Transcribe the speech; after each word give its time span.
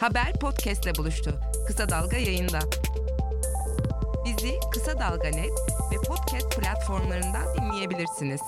Haber 0.00 0.32
podcastle 0.40 0.92
buluştu. 0.98 1.30
Kısa 1.66 1.88
Dalga 1.88 2.16
yayında. 2.16 2.58
Bizi 4.24 4.50
Kısa 4.72 4.92
Dalga 4.92 5.28
Net 5.28 5.52
ve 5.92 5.96
podcast 6.08 6.60
platformlarından 6.60 7.44
dinleyebilirsiniz. 7.56 8.40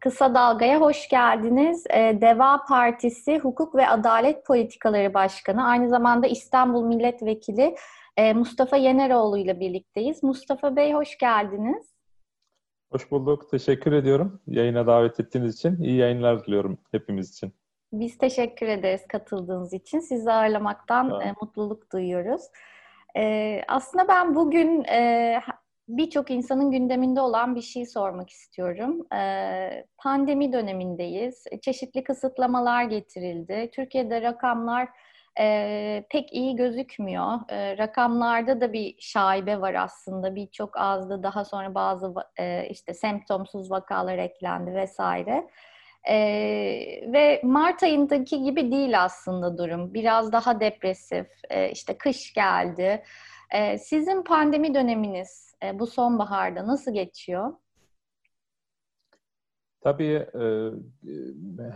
Kısa 0.00 0.34
Dalga'ya 0.34 0.80
hoş 0.80 1.08
geldiniz. 1.08 1.84
Ee, 1.94 2.18
Deva 2.20 2.64
Partisi 2.68 3.38
Hukuk 3.38 3.74
ve 3.74 3.88
Adalet 3.88 4.46
Politikaları 4.46 5.14
Başkanı, 5.14 5.66
aynı 5.66 5.88
zamanda 5.88 6.26
İstanbul 6.26 6.84
Milletvekili 6.84 7.74
e, 8.16 8.32
Mustafa 8.32 8.76
Yeneroğlu 8.76 9.38
ile 9.38 9.60
birlikteyiz. 9.60 10.22
Mustafa 10.22 10.76
Bey 10.76 10.92
hoş 10.92 11.18
geldiniz. 11.18 11.94
Hoş 12.92 13.10
bulduk. 13.10 13.50
Teşekkür 13.50 13.92
ediyorum 13.92 14.40
yayına 14.46 14.86
davet 14.86 15.20
ettiğiniz 15.20 15.54
için. 15.54 15.82
İyi 15.82 15.96
yayınlar 15.96 16.46
diliyorum 16.46 16.78
hepimiz 16.90 17.30
için. 17.30 17.59
Biz 17.92 18.18
teşekkür 18.18 18.68
ederiz 18.68 19.06
katıldığınız 19.08 19.72
için. 19.72 20.00
Sizi 20.00 20.32
ağırlamaktan 20.32 21.20
e, 21.20 21.34
mutluluk 21.40 21.92
duyuyoruz. 21.92 22.42
E, 23.16 23.62
aslında 23.68 24.08
ben 24.08 24.34
bugün 24.34 24.84
e, 24.84 25.40
birçok 25.88 26.30
insanın 26.30 26.70
gündeminde 26.70 27.20
olan 27.20 27.54
bir 27.54 27.62
şey 27.62 27.86
sormak 27.86 28.30
istiyorum. 28.30 29.14
E, 29.14 29.86
pandemi 29.98 30.52
dönemindeyiz. 30.52 31.44
Çeşitli 31.62 32.04
kısıtlamalar 32.04 32.84
getirildi. 32.84 33.70
Türkiye'de 33.72 34.22
rakamlar 34.22 34.88
e, 35.40 36.04
pek 36.10 36.32
iyi 36.32 36.56
gözükmüyor. 36.56 37.38
E, 37.48 37.78
rakamlarda 37.78 38.60
da 38.60 38.72
bir 38.72 38.94
şaibe 38.98 39.60
var 39.60 39.74
aslında. 39.74 40.34
Birçok 40.34 40.76
azdı. 40.76 41.22
Daha 41.22 41.44
sonra 41.44 41.74
bazı 41.74 42.14
e, 42.38 42.68
işte 42.70 42.94
semptomsuz 42.94 43.70
vakalar 43.70 44.18
eklendi 44.18 44.74
vesaire. 44.74 45.48
E, 46.08 46.16
ve 47.12 47.40
Mart 47.44 47.82
ayındaki 47.82 48.42
gibi 48.42 48.72
değil 48.72 49.04
aslında 49.04 49.58
durum. 49.58 49.94
Biraz 49.94 50.32
daha 50.32 50.60
depresif. 50.60 51.26
E, 51.50 51.70
işte 51.70 51.98
kış 51.98 52.32
geldi. 52.34 53.02
E, 53.50 53.78
sizin 53.78 54.22
pandemi 54.22 54.74
döneminiz 54.74 55.54
e, 55.64 55.78
bu 55.78 55.86
sonbaharda 55.86 56.66
nasıl 56.66 56.94
geçiyor? 56.94 57.52
Tabii 59.80 60.26
e, 60.34 60.70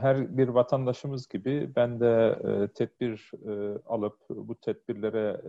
her 0.01 0.37
bir 0.37 0.49
vatandaşımız 0.49 1.29
gibi 1.29 1.73
ben 1.77 2.01
de 2.01 2.39
e, 2.45 2.69
tedbir 2.69 3.31
e, 3.49 3.79
alıp 3.87 4.19
bu 4.29 4.55
tedbirlere 4.55 5.41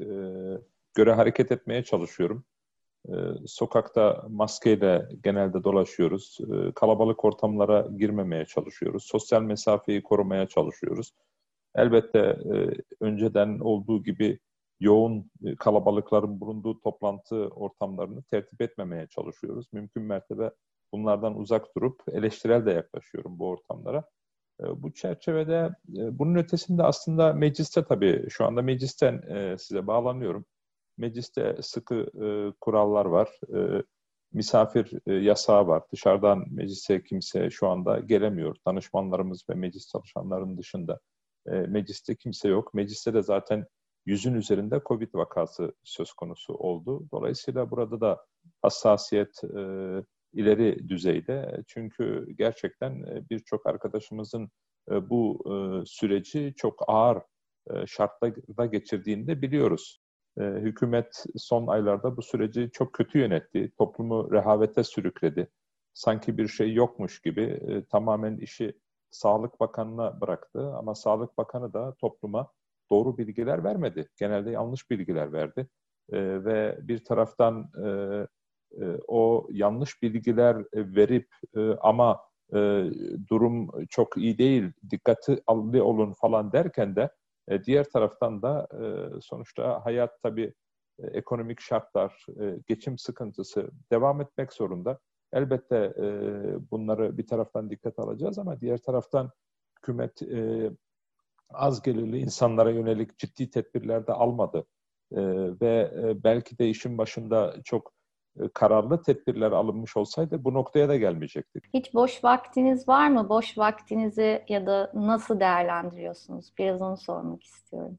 e, 0.00 0.06
göre 0.94 1.12
hareket 1.12 1.52
etmeye 1.52 1.84
çalışıyorum. 1.84 2.44
E, 3.08 3.16
sokakta 3.46 4.24
maskeyle 4.28 5.08
genelde 5.22 5.64
dolaşıyoruz. 5.64 6.38
E, 6.40 6.72
kalabalık 6.72 7.24
ortamlara 7.24 7.88
girmemeye 7.98 8.44
çalışıyoruz. 8.44 9.04
Sosyal 9.04 9.42
mesafeyi 9.42 10.02
korumaya 10.02 10.48
çalışıyoruz. 10.48 11.12
Elbette 11.74 12.18
e, 12.18 12.68
önceden 13.00 13.58
olduğu 13.58 14.02
gibi 14.02 14.38
yoğun 14.80 15.30
e, 15.44 15.56
kalabalıkların 15.56 16.40
bulunduğu 16.40 16.80
toplantı 16.80 17.36
ortamlarını 17.36 18.22
tertip 18.22 18.62
etmemeye 18.62 19.06
çalışıyoruz. 19.06 19.66
Mümkün 19.72 20.02
mertebe 20.02 20.50
bunlardan 20.92 21.38
uzak 21.38 21.76
durup 21.76 22.02
eleştirel 22.12 22.66
de 22.66 22.70
yaklaşıyorum 22.70 23.38
bu 23.38 23.48
ortamlara. 23.48 24.04
E, 24.60 24.82
bu 24.82 24.92
çerçevede 24.92 25.70
e, 25.96 26.18
bunun 26.18 26.34
ötesinde 26.34 26.82
aslında 26.82 27.32
mecliste 27.32 27.84
tabii 27.84 28.26
şu 28.30 28.44
anda 28.44 28.62
meclisten 28.62 29.22
size 29.56 29.86
bağlanıyorum. 29.86 30.44
Mecliste 30.98 31.56
sıkı 31.62 32.06
kurallar 32.60 33.04
var. 33.04 33.28
Misafir 34.32 35.06
yasağı 35.22 35.66
var. 35.66 35.82
Dışarıdan 35.92 36.44
meclise 36.50 37.04
kimse 37.04 37.50
şu 37.50 37.68
anda 37.68 38.00
gelemiyor. 38.00 38.56
Danışmanlarımız 38.66 39.44
ve 39.50 39.54
meclis 39.54 39.88
çalışanlarının 39.88 40.58
dışında 40.58 41.00
mecliste 41.46 42.16
kimse 42.16 42.48
yok. 42.48 42.74
Mecliste 42.74 43.14
de 43.14 43.22
zaten 43.22 43.66
yüzün 44.06 44.34
üzerinde 44.34 44.80
COVID 44.86 45.14
vakası 45.14 45.72
söz 45.84 46.12
konusu 46.12 46.54
oldu. 46.54 47.08
Dolayısıyla 47.12 47.70
burada 47.70 48.00
da 48.00 48.24
hassasiyet 48.62 49.42
ileri 50.32 50.88
düzeyde. 50.88 51.62
Çünkü 51.66 52.26
gerçekten 52.38 53.02
e, 53.02 53.28
birçok 53.30 53.66
arkadaşımızın 53.66 54.50
e, 54.90 55.10
bu 55.10 55.44
e, 55.46 55.52
süreci 55.86 56.54
çok 56.56 56.84
ağır 56.86 57.22
şartlarda 57.86 58.66
geçirdiğini 58.66 59.26
de 59.26 59.42
biliyoruz. 59.42 60.00
Hükümet 60.38 61.24
son 61.36 61.66
aylarda 61.66 62.16
bu 62.16 62.22
süreci 62.22 62.70
çok 62.72 62.92
kötü 62.92 63.18
yönetti. 63.18 63.72
Toplumu 63.78 64.32
rehavete 64.32 64.84
sürükledi. 64.84 65.50
Sanki 65.94 66.38
bir 66.38 66.48
şey 66.48 66.74
yokmuş 66.74 67.20
gibi 67.20 67.60
tamamen 67.90 68.36
işi 68.36 68.72
Sağlık 69.10 69.60
Bakanı'na 69.60 70.20
bıraktı. 70.20 70.72
Ama 70.74 70.94
Sağlık 70.94 71.38
Bakanı 71.38 71.72
da 71.72 71.94
topluma 72.00 72.52
doğru 72.90 73.18
bilgiler 73.18 73.64
vermedi. 73.64 74.08
Genelde 74.16 74.50
yanlış 74.50 74.90
bilgiler 74.90 75.32
verdi. 75.32 75.68
Ve 76.12 76.78
bir 76.82 77.04
taraftan 77.04 77.70
e, 78.76 78.84
o 79.08 79.48
yanlış 79.50 80.02
bilgiler 80.02 80.56
e, 80.56 80.96
verip 80.96 81.28
e, 81.56 81.60
ama 81.80 82.20
durum 83.30 83.70
çok 83.88 84.16
iyi 84.16 84.38
değil, 84.38 84.72
dikkati 84.90 85.42
allı 85.46 85.84
olun 85.84 86.12
falan 86.12 86.52
derken 86.52 86.96
de 86.96 87.10
diğer 87.66 87.84
taraftan 87.84 88.42
da 88.42 88.68
sonuçta 89.20 89.84
hayat 89.84 90.22
tabii 90.22 90.54
ekonomik 90.98 91.60
şartlar, 91.60 92.26
geçim 92.66 92.98
sıkıntısı 92.98 93.70
devam 93.92 94.20
etmek 94.20 94.52
zorunda. 94.52 94.98
Elbette 95.32 95.94
bunları 96.70 97.18
bir 97.18 97.26
taraftan 97.26 97.70
dikkat 97.70 97.98
alacağız 97.98 98.38
ama 98.38 98.60
diğer 98.60 98.78
taraftan 98.78 99.30
hükümet 99.78 100.22
az 101.50 101.82
gelirli 101.82 102.18
insanlara 102.18 102.70
yönelik 102.70 103.18
ciddi 103.18 103.50
tedbirler 103.50 104.06
de 104.06 104.12
almadı. 104.12 104.66
Ve 105.60 105.92
belki 106.24 106.58
de 106.58 106.68
işin 106.68 106.98
başında 106.98 107.54
çok 107.64 107.92
e, 107.92 107.97
kararlı 108.54 109.02
tedbirler 109.02 109.52
alınmış 109.52 109.96
olsaydı 109.96 110.44
bu 110.44 110.54
noktaya 110.54 110.88
da 110.88 110.96
gelmeyecektik. 110.96 111.64
Hiç 111.74 111.94
boş 111.94 112.24
vaktiniz 112.24 112.88
var 112.88 113.08
mı? 113.08 113.28
Boş 113.28 113.58
vaktinizi 113.58 114.44
ya 114.48 114.66
da 114.66 114.90
nasıl 114.94 115.40
değerlendiriyorsunuz? 115.40 116.52
Biraz 116.58 116.82
onu 116.82 116.96
sormak 116.96 117.42
istiyorum. 117.42 117.98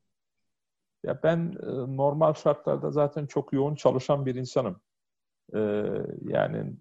Ya 1.03 1.19
ben 1.23 1.55
e, 1.63 1.97
normal 1.97 2.33
şartlarda 2.33 2.91
zaten 2.91 3.25
çok 3.25 3.53
yoğun 3.53 3.75
çalışan 3.75 4.25
bir 4.25 4.35
insanım. 4.35 4.81
E, 5.53 5.59
yani 6.21 6.73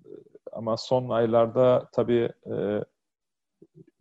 ama 0.53 0.77
son 0.77 1.09
aylarda 1.09 1.89
tabii 1.93 2.31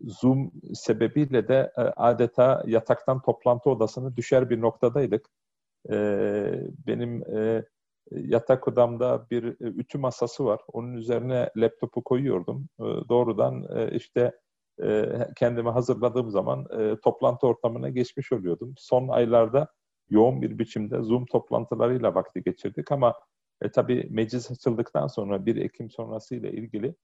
Zoom 0.02 0.52
sebebiyle 0.74 1.48
de 1.48 1.72
adeta 1.96 2.64
yataktan 2.68 3.22
toplantı 3.22 3.70
odasını 3.70 4.18
düşer 4.18 4.50
bir 4.50 4.62
noktadaydık. 4.62 5.30
Benim 6.88 7.24
yatak 8.12 8.68
odamda 8.68 9.28
bir 9.32 9.44
e, 9.44 9.56
ütü 9.60 9.98
masası 9.98 10.46
var. 10.46 10.62
Onun 10.68 10.94
üzerine 10.94 11.50
laptopu 11.58 12.04
koyuyordum. 12.04 12.70
E, 12.80 12.84
doğrudan 12.84 13.66
e, 13.76 13.96
işte 13.96 14.32
kendimi 15.36 15.70
hazırladığım 15.70 16.30
zaman 16.30 16.68
toplantı 17.04 17.48
ortamına 17.48 17.90
geçmiş 17.90 18.32
oluyordum. 18.32 18.74
Son 18.78 19.08
aylarda 19.08 19.68
yoğun 20.10 20.42
bir 20.42 20.60
biçimde 20.60 21.02
Zoom 21.02 21.26
toplantılarıyla 21.26 22.16
vakti 22.16 22.44
geçirdik 22.44 22.92
ama 22.92 23.14
e, 23.62 23.72
tabii 23.72 24.08
meclis 24.10 24.52
açıldıktan 24.52 25.08
sonra 25.08 25.46
1 25.46 25.56
Ekim 25.56 25.90
sonrası 25.90 26.36
ile 26.36 26.52
ilgili 26.52 26.96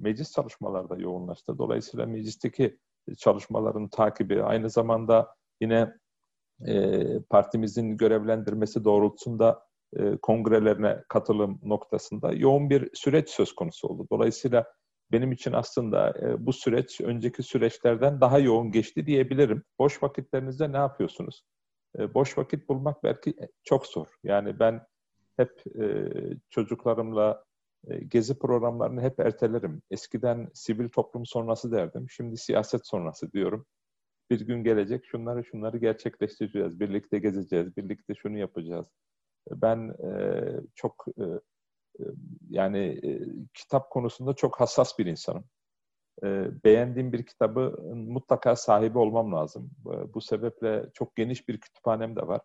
meclis 0.00 0.32
çalışmaları 0.32 0.88
da 0.88 0.96
yoğunlaştı. 0.96 1.58
Dolayısıyla 1.58 2.06
meclisteki 2.06 2.78
çalışmaların 3.18 3.88
takibi 3.88 4.42
aynı 4.42 4.70
zamanda 4.70 5.34
yine 5.60 5.92
e, 6.66 7.02
partimizin 7.30 7.96
görevlendirmesi 7.96 8.84
doğrultusunda 8.84 9.62
e, 9.96 10.16
kongrelerine 10.22 11.04
katılım 11.08 11.60
noktasında 11.62 12.32
yoğun 12.32 12.70
bir 12.70 12.90
süreç 12.94 13.30
söz 13.30 13.52
konusu 13.52 13.88
oldu. 13.88 14.06
Dolayısıyla 14.12 14.72
benim 15.12 15.32
için 15.32 15.52
aslında 15.52 16.14
e, 16.22 16.46
bu 16.46 16.52
süreç 16.52 17.00
önceki 17.00 17.42
süreçlerden 17.42 18.20
daha 18.20 18.38
yoğun 18.38 18.70
geçti 18.70 19.06
diyebilirim. 19.06 19.62
Boş 19.78 20.02
vakitlerinizde 20.02 20.72
ne 20.72 20.76
yapıyorsunuz? 20.76 21.44
E, 21.98 22.14
boş 22.14 22.38
vakit 22.38 22.68
bulmak 22.68 23.04
belki 23.04 23.34
çok 23.64 23.86
zor. 23.86 24.06
Yani 24.24 24.58
ben 24.58 24.86
hep 25.36 25.64
çocuklarımla 26.50 27.44
gezi 28.08 28.38
programlarını 28.38 29.00
hep 29.00 29.20
ertelerim. 29.20 29.82
Eskiden 29.90 30.48
sivil 30.54 30.88
toplum 30.88 31.26
sonrası 31.26 31.72
derdim. 31.72 32.06
Şimdi 32.10 32.36
siyaset 32.36 32.86
sonrası 32.86 33.32
diyorum. 33.32 33.66
Bir 34.30 34.40
gün 34.40 34.64
gelecek 34.64 35.04
şunları 35.06 35.44
şunları 35.44 35.78
gerçekleştireceğiz. 35.78 36.80
Birlikte 36.80 37.18
gezeceğiz. 37.18 37.76
Birlikte 37.76 38.14
şunu 38.14 38.38
yapacağız 38.38 38.86
ben 39.50 39.88
e, 39.88 40.42
çok 40.74 41.06
e, 41.18 41.24
e, 42.00 42.04
yani 42.50 42.78
e, 42.78 43.20
kitap 43.54 43.90
konusunda 43.90 44.34
çok 44.34 44.60
hassas 44.60 44.98
bir 44.98 45.06
insanım. 45.06 45.44
E, 46.24 46.48
beğendiğim 46.64 47.12
bir 47.12 47.26
kitabı 47.26 47.78
mutlaka 47.94 48.56
sahibi 48.56 48.98
olmam 48.98 49.32
lazım. 49.32 49.70
E, 49.86 50.14
bu 50.14 50.20
sebeple 50.20 50.90
çok 50.94 51.16
geniş 51.16 51.48
bir 51.48 51.60
kütüphanem 51.60 52.16
de 52.16 52.26
var. 52.26 52.40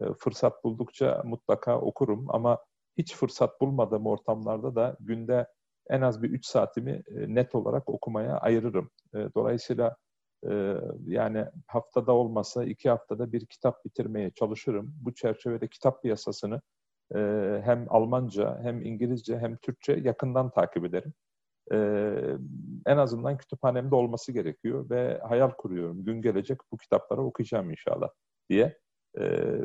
E, 0.00 0.04
fırsat 0.18 0.64
buldukça 0.64 1.22
mutlaka 1.24 1.80
okurum 1.80 2.26
ama 2.28 2.58
hiç 2.98 3.14
fırsat 3.16 3.60
bulmadığım 3.60 4.06
ortamlarda 4.06 4.74
da 4.74 4.96
günde 5.00 5.46
en 5.90 6.00
az 6.00 6.22
bir 6.22 6.30
üç 6.30 6.46
saatimi 6.46 6.90
e, 6.90 7.34
net 7.34 7.54
olarak 7.54 7.88
okumaya 7.88 8.38
ayırırım. 8.38 8.90
E, 9.14 9.18
dolayısıyla 9.34 9.96
Ee, 10.50 10.76
yani 11.06 11.44
haftada 11.66 12.12
olmasa 12.12 12.64
iki 12.64 12.90
haftada 12.90 13.32
bir 13.32 13.46
kitap 13.46 13.84
bitirmeye 13.84 14.30
çalışırım. 14.30 14.94
Bu 15.00 15.14
çerçevede 15.14 15.68
kitap 15.68 16.02
piyasasını 16.02 16.60
e, 17.14 17.18
hem 17.64 17.86
Almanca 17.88 18.60
hem 18.62 18.82
İngilizce 18.82 19.38
hem 19.38 19.56
Türkçe 19.56 19.92
yakından 19.92 20.50
takip 20.50 20.84
ederim. 20.84 21.14
Ee, 21.72 22.36
en 22.86 22.96
azından 22.96 23.36
kütüphanemde 23.36 23.94
olması 23.94 24.32
gerekiyor 24.32 24.90
ve 24.90 25.18
hayal 25.28 25.50
kuruyorum. 25.50 26.04
Gün 26.04 26.22
gelecek 26.22 26.58
bu 26.72 26.76
kitapları 26.78 27.22
okuyacağım 27.22 27.70
inşallah 27.70 28.08
diye. 28.50 28.78
Ee, 29.20 29.60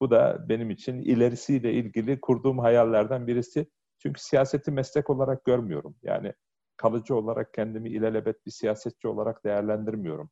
bu 0.00 0.10
da 0.10 0.48
benim 0.48 0.70
için 0.70 1.02
ilerisiyle 1.02 1.72
ilgili 1.72 2.20
kurduğum 2.20 2.58
hayallerden 2.58 3.26
birisi. 3.26 3.66
Çünkü 3.98 4.20
siyaseti 4.22 4.70
meslek 4.70 5.10
olarak 5.10 5.44
görmüyorum. 5.44 5.96
Yani 6.02 6.32
kalıcı 6.76 7.16
olarak 7.16 7.54
kendimi 7.54 7.88
ilelebet 7.88 8.46
bir 8.46 8.50
siyasetçi 8.50 9.08
olarak 9.08 9.44
değerlendirmiyorum. 9.44 10.30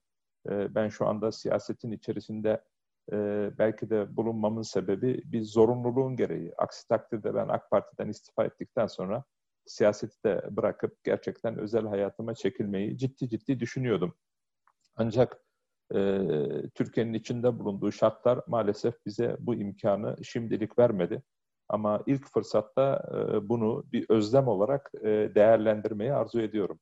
Ee, 0.51 0.75
ben 0.75 0.89
şu 0.89 1.07
anda 1.07 1.33
siyasetin 1.33 1.93
içerisinde 1.93 2.65
e, 3.13 3.51
belki 3.59 3.91
de 3.91 4.17
bulunmamın 4.17 4.63
sebebi 4.63 5.23
bir 5.25 5.43
zorunluluğun 5.43 6.17
gereği. 6.17 6.53
Aksi 6.59 6.89
takdirde 6.89 7.35
ben 7.35 7.49
AK 7.49 7.71
Parti'den 7.71 8.09
istifa 8.09 8.45
ettikten 8.45 8.87
sonra 8.87 9.25
siyaseti 9.67 10.25
de 10.25 10.43
bırakıp 10.51 11.05
gerçekten 11.05 11.59
özel 11.59 11.87
hayatıma 11.87 12.35
çekilmeyi 12.35 12.99
ciddi 12.99 13.29
ciddi 13.29 13.61
düşünüyordum. 13.61 14.15
Ancak 14.97 15.45
e, 15.95 16.21
Türkiye'nin 16.75 17.13
içinde 17.15 17.59
bulunduğu 17.59 17.93
şartlar 17.93 18.41
maalesef 18.47 19.07
bize 19.07 19.37
bu 19.41 19.55
imkanı 19.55 20.25
şimdilik 20.25 20.79
vermedi. 20.79 21.23
Ama 21.73 22.03
ilk 22.07 22.33
fırsatta 22.33 23.03
e, 23.13 23.49
bunu 23.49 23.85
bir 23.93 24.07
özlem 24.09 24.49
olarak 24.49 24.93
e, 25.01 25.09
değerlendirmeyi 25.35 26.13
arzu 26.13 26.41
ediyorum. 26.41 26.81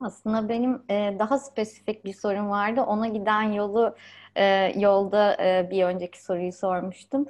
Aslında 0.00 0.48
benim 0.48 0.82
e, 0.90 1.16
daha 1.18 1.38
spesifik 1.38 2.04
bir 2.04 2.12
sorum 2.12 2.50
vardı. 2.50 2.80
Ona 2.80 3.08
giden 3.08 3.42
yolu 3.42 3.96
yolda 4.76 5.36
bir 5.70 5.84
önceki 5.84 6.22
soruyu 6.22 6.52
sormuştum. 6.52 7.26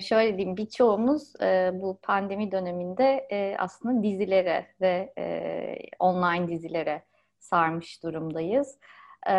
Şöyle 0.00 0.36
diyeyim, 0.36 0.56
birçoğumuz 0.56 1.34
bu 1.72 1.98
pandemi 2.02 2.52
döneminde 2.52 3.26
aslında 3.58 4.02
dizilere 4.02 4.66
ve 4.80 5.12
online 5.98 6.48
dizilere 6.48 7.02
sarmış 7.38 8.02
durumdayız. 8.02 8.78
Ee, 9.26 9.34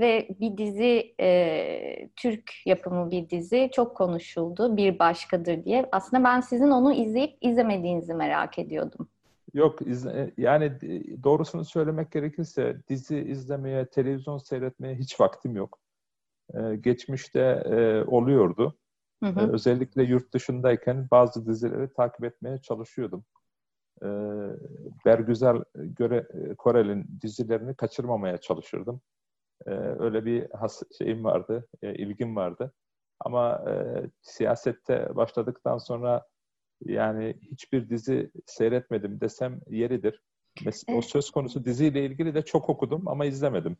ve 0.00 0.28
bir 0.40 0.56
dizi 0.56 1.14
e, 1.20 2.08
Türk 2.16 2.52
yapımı 2.66 3.10
bir 3.10 3.30
dizi 3.30 3.70
çok 3.72 3.96
konuşuldu 3.96 4.76
bir 4.76 4.98
başkadır 4.98 5.64
diye. 5.64 5.88
Aslında 5.92 6.24
ben 6.24 6.40
sizin 6.40 6.70
onu 6.70 6.92
izleyip 6.92 7.36
izlemediğinizi 7.40 8.14
merak 8.14 8.58
ediyordum. 8.58 9.08
Yok 9.54 9.82
izle, 9.82 10.30
yani 10.36 10.72
doğrusunu 11.24 11.64
söylemek 11.64 12.12
gerekirse 12.12 12.76
dizi 12.88 13.18
izlemeye, 13.18 13.86
televizyon 13.86 14.38
seyretmeye 14.38 14.94
hiç 14.94 15.20
vaktim 15.20 15.56
yok. 15.56 15.78
Ee, 16.54 16.76
geçmişte 16.76 17.40
e, 17.40 18.04
oluyordu. 18.10 18.78
Hı 19.22 19.30
hı. 19.30 19.40
Ee, 19.40 19.52
özellikle 19.52 20.02
yurt 20.02 20.34
dışındayken 20.34 21.08
bazı 21.10 21.46
dizileri 21.46 21.92
takip 21.92 22.24
etmeye 22.24 22.58
çalışıyordum 22.58 23.24
e, 24.02 24.08
Bergüzar 25.06 25.62
göre 25.74 26.26
Korel'in 26.58 27.06
dizilerini 27.22 27.74
kaçırmamaya 27.74 28.38
çalışırdım. 28.38 29.00
E, 29.66 29.70
öyle 29.74 30.24
bir 30.24 30.50
has 30.50 30.82
şeyim 30.98 31.24
vardı, 31.24 31.68
e, 31.82 31.94
ilgim 31.94 32.36
vardı. 32.36 32.72
Ama 33.20 33.64
e, 33.68 33.74
siyasette 34.22 35.16
başladıktan 35.16 35.78
sonra 35.78 36.26
yani 36.84 37.36
hiçbir 37.50 37.90
dizi 37.90 38.30
seyretmedim 38.46 39.20
desem 39.20 39.60
yeridir. 39.68 40.22
Mesela 40.64 40.98
o 40.98 41.02
söz 41.02 41.30
konusu 41.30 41.64
diziyle 41.64 42.04
ilgili 42.04 42.34
de 42.34 42.42
çok 42.42 42.70
okudum 42.70 43.08
ama 43.08 43.24
izlemedim. 43.24 43.76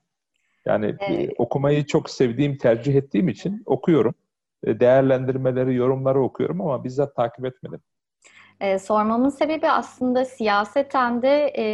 Yani 0.67 0.96
evet. 1.00 1.34
okumayı 1.38 1.87
çok 1.87 2.11
sevdiğim, 2.11 2.58
tercih 2.58 2.94
ettiğim 2.94 3.28
için 3.28 3.62
okuyorum. 3.67 4.14
Değerlendirmeleri, 4.67 5.75
yorumları 5.75 6.22
okuyorum 6.22 6.61
ama 6.61 6.84
bizzat 6.84 7.17
takip 7.17 7.44
etmedim. 7.44 7.81
E, 8.61 8.79
sormamın 8.79 9.29
sebebi 9.29 9.71
aslında 9.71 10.25
siyaseten 10.25 11.23
de 11.23 11.47
e, 11.47 11.65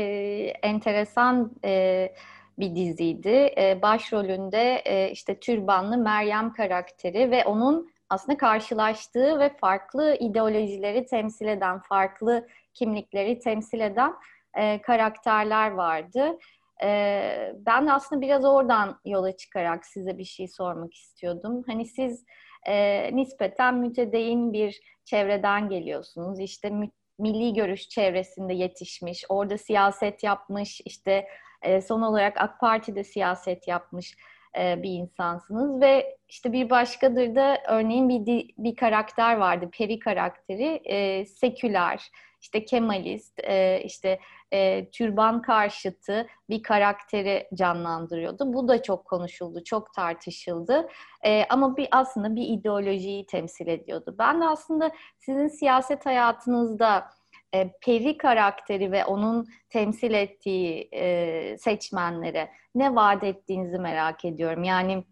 enteresan 0.63 1.53
e, 1.65 2.13
bir 2.59 2.75
diziydi. 2.75 3.55
E, 3.59 3.79
başrolünde 3.83 4.83
e, 4.85 5.11
işte 5.11 5.41
türbanlı 5.41 5.99
Meryem 5.99 6.53
karakteri 6.53 7.31
ve 7.31 7.45
onun 7.45 7.91
aslında 8.11 8.39
karşılaştığı 8.39 9.39
ve 9.39 9.57
farklı 9.57 10.17
ideolojileri 10.21 11.07
temsil 11.07 11.47
eden, 11.47 11.81
farklı 11.81 12.47
kimlikleri 12.75 13.39
temsil 13.39 13.81
eden 13.81 14.15
e, 14.55 14.83
karakterler 14.83 15.71
vardı. 15.71 16.39
E, 16.83 17.53
ben 17.67 17.87
aslında 17.87 18.23
biraz 18.23 18.45
oradan 18.45 19.01
yola 19.05 19.37
çıkarak 19.37 19.87
size 19.87 20.19
bir 20.19 20.25
şey 20.25 20.49
sormak 20.49 20.95
istiyordum. 20.95 21.65
Hani 21.67 21.87
siz 21.87 22.25
e, 22.69 23.11
nispeten 23.17 23.75
mütedeyin 23.75 24.53
bir 24.53 24.81
çevreden 25.05 25.69
geliyorsunuz. 25.69 26.41
İşte 26.41 26.73
milli 27.19 27.55
görüş 27.55 27.89
çevresinde 27.89 28.55
yetişmiş, 28.55 29.25
orada 29.29 29.59
siyaset 29.59 30.23
yapmış, 30.23 30.81
işte 30.85 31.27
e, 31.63 31.81
son 31.81 32.03
olarak 32.03 32.37
AK 32.37 32.61
Parti'de 32.61 33.05
siyaset 33.05 33.69
yapmış 33.69 34.17
e, 34.59 34.83
bir 34.83 34.91
insansınız 34.91 35.81
ve 35.81 36.17
işte 36.29 36.53
bir 36.53 36.71
başkadır 36.71 37.35
da 37.35 37.59
örneğin 37.69 38.09
bir 38.09 38.51
bir 38.59 38.77
karakter 38.77 39.37
vardı, 39.37 39.69
Peri 39.73 39.99
karakteri, 39.99 40.81
e, 40.85 41.27
seküler, 41.27 42.11
işte 42.47 42.65
Kemalist, 42.65 43.39
e, 43.45 43.83
işte 43.85 44.19
e, 44.53 44.91
türban 44.91 45.43
karşıtı 45.43 46.27
bir 46.51 46.63
karakteri 46.63 47.49
canlandırıyordu. 47.55 48.53
Bu 48.53 48.69
da 48.69 48.83
çok 48.83 49.05
konuşuldu, 49.05 49.65
çok 49.65 49.95
tartışıldı. 49.95 50.89
E, 51.25 51.45
ama 51.49 51.77
bir 51.77 51.89
aslında 51.91 52.37
bir 52.37 52.49
ideolojiyi 52.49 53.27
temsil 53.27 53.67
ediyordu. 53.67 54.15
Ben 54.19 54.41
de 54.41 54.45
aslında 54.45 54.91
sizin 55.19 55.49
siyaset 55.49 56.07
hayatınızda 56.07 57.11
e, 57.55 57.73
Peri 57.85 58.19
karakteri 58.19 58.93
ve 58.93 59.05
onun 59.05 59.47
temsil 59.69 60.15
ettiği 60.15 60.89
e, 60.93 61.59
seçmenlere 61.59 62.51
ne 62.75 62.95
vaat 62.95 63.25
ettiğinizi 63.25 63.79
merak 63.79 64.25
ediyorum. 64.25 64.65
Yani 64.65 65.05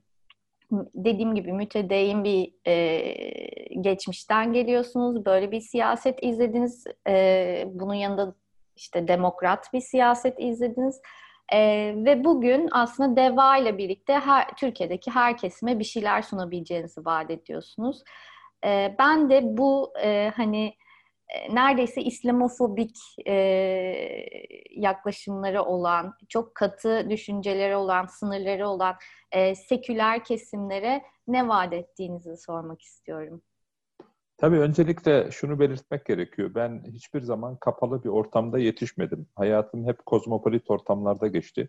dediğim 0.94 1.34
gibi 1.34 1.52
mütedeyyin 1.52 2.24
bir 2.24 2.54
e, 2.66 3.74
geçmişten 3.80 4.52
geliyorsunuz. 4.52 5.26
Böyle 5.26 5.50
bir 5.50 5.60
siyaset 5.60 6.22
izlediniz. 6.22 6.84
E, 7.08 7.64
bunun 7.66 7.94
yanında 7.94 8.34
işte 8.76 9.08
demokrat 9.08 9.72
bir 9.72 9.80
siyaset 9.80 10.40
izlediniz. 10.40 11.00
E, 11.52 11.58
ve 11.96 12.24
bugün 12.24 12.68
aslında 12.72 13.16
DEVA 13.16 13.56
ile 13.56 13.78
birlikte 13.78 14.14
her, 14.14 14.56
Türkiye'deki 14.56 15.10
her 15.10 15.36
kesime 15.36 15.78
bir 15.78 15.84
şeyler 15.84 16.22
sunabileceğinizi 16.22 17.04
vaat 17.04 17.30
ediyorsunuz. 17.30 18.02
E, 18.64 18.94
ben 18.98 19.30
de 19.30 19.40
bu 19.44 19.92
e, 20.02 20.32
hani 20.36 20.74
neredeyse 21.52 22.02
İslamofobik 22.02 22.96
e, 23.26 23.34
yaklaşımları 24.70 25.62
olan, 25.62 26.14
çok 26.28 26.54
katı 26.54 27.10
düşünceleri 27.10 27.76
olan, 27.76 28.06
sınırları 28.06 28.68
olan 28.68 28.94
e, 29.32 29.54
seküler 29.54 30.24
kesimlere 30.24 31.02
ne 31.28 31.48
vaat 31.48 31.72
ettiğinizi 31.72 32.36
sormak 32.36 32.82
istiyorum. 32.82 33.42
Tabii 34.36 34.58
öncelikle 34.58 35.30
şunu 35.30 35.60
belirtmek 35.60 36.06
gerekiyor. 36.06 36.54
Ben 36.54 36.84
hiçbir 36.92 37.20
zaman 37.20 37.56
kapalı 37.56 38.04
bir 38.04 38.08
ortamda 38.08 38.58
yetişmedim. 38.58 39.26
Hayatım 39.34 39.86
hep 39.86 40.06
kozmopolit 40.06 40.70
ortamlarda 40.70 41.26
geçti. 41.26 41.68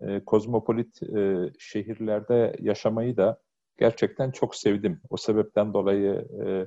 E, 0.00 0.24
kozmopolit 0.24 1.02
e, 1.02 1.36
şehirlerde 1.58 2.56
yaşamayı 2.60 3.16
da 3.16 3.40
gerçekten 3.78 4.30
çok 4.30 4.56
sevdim. 4.56 5.00
O 5.10 5.16
sebepten 5.16 5.74
dolayı 5.74 6.28
e, 6.46 6.66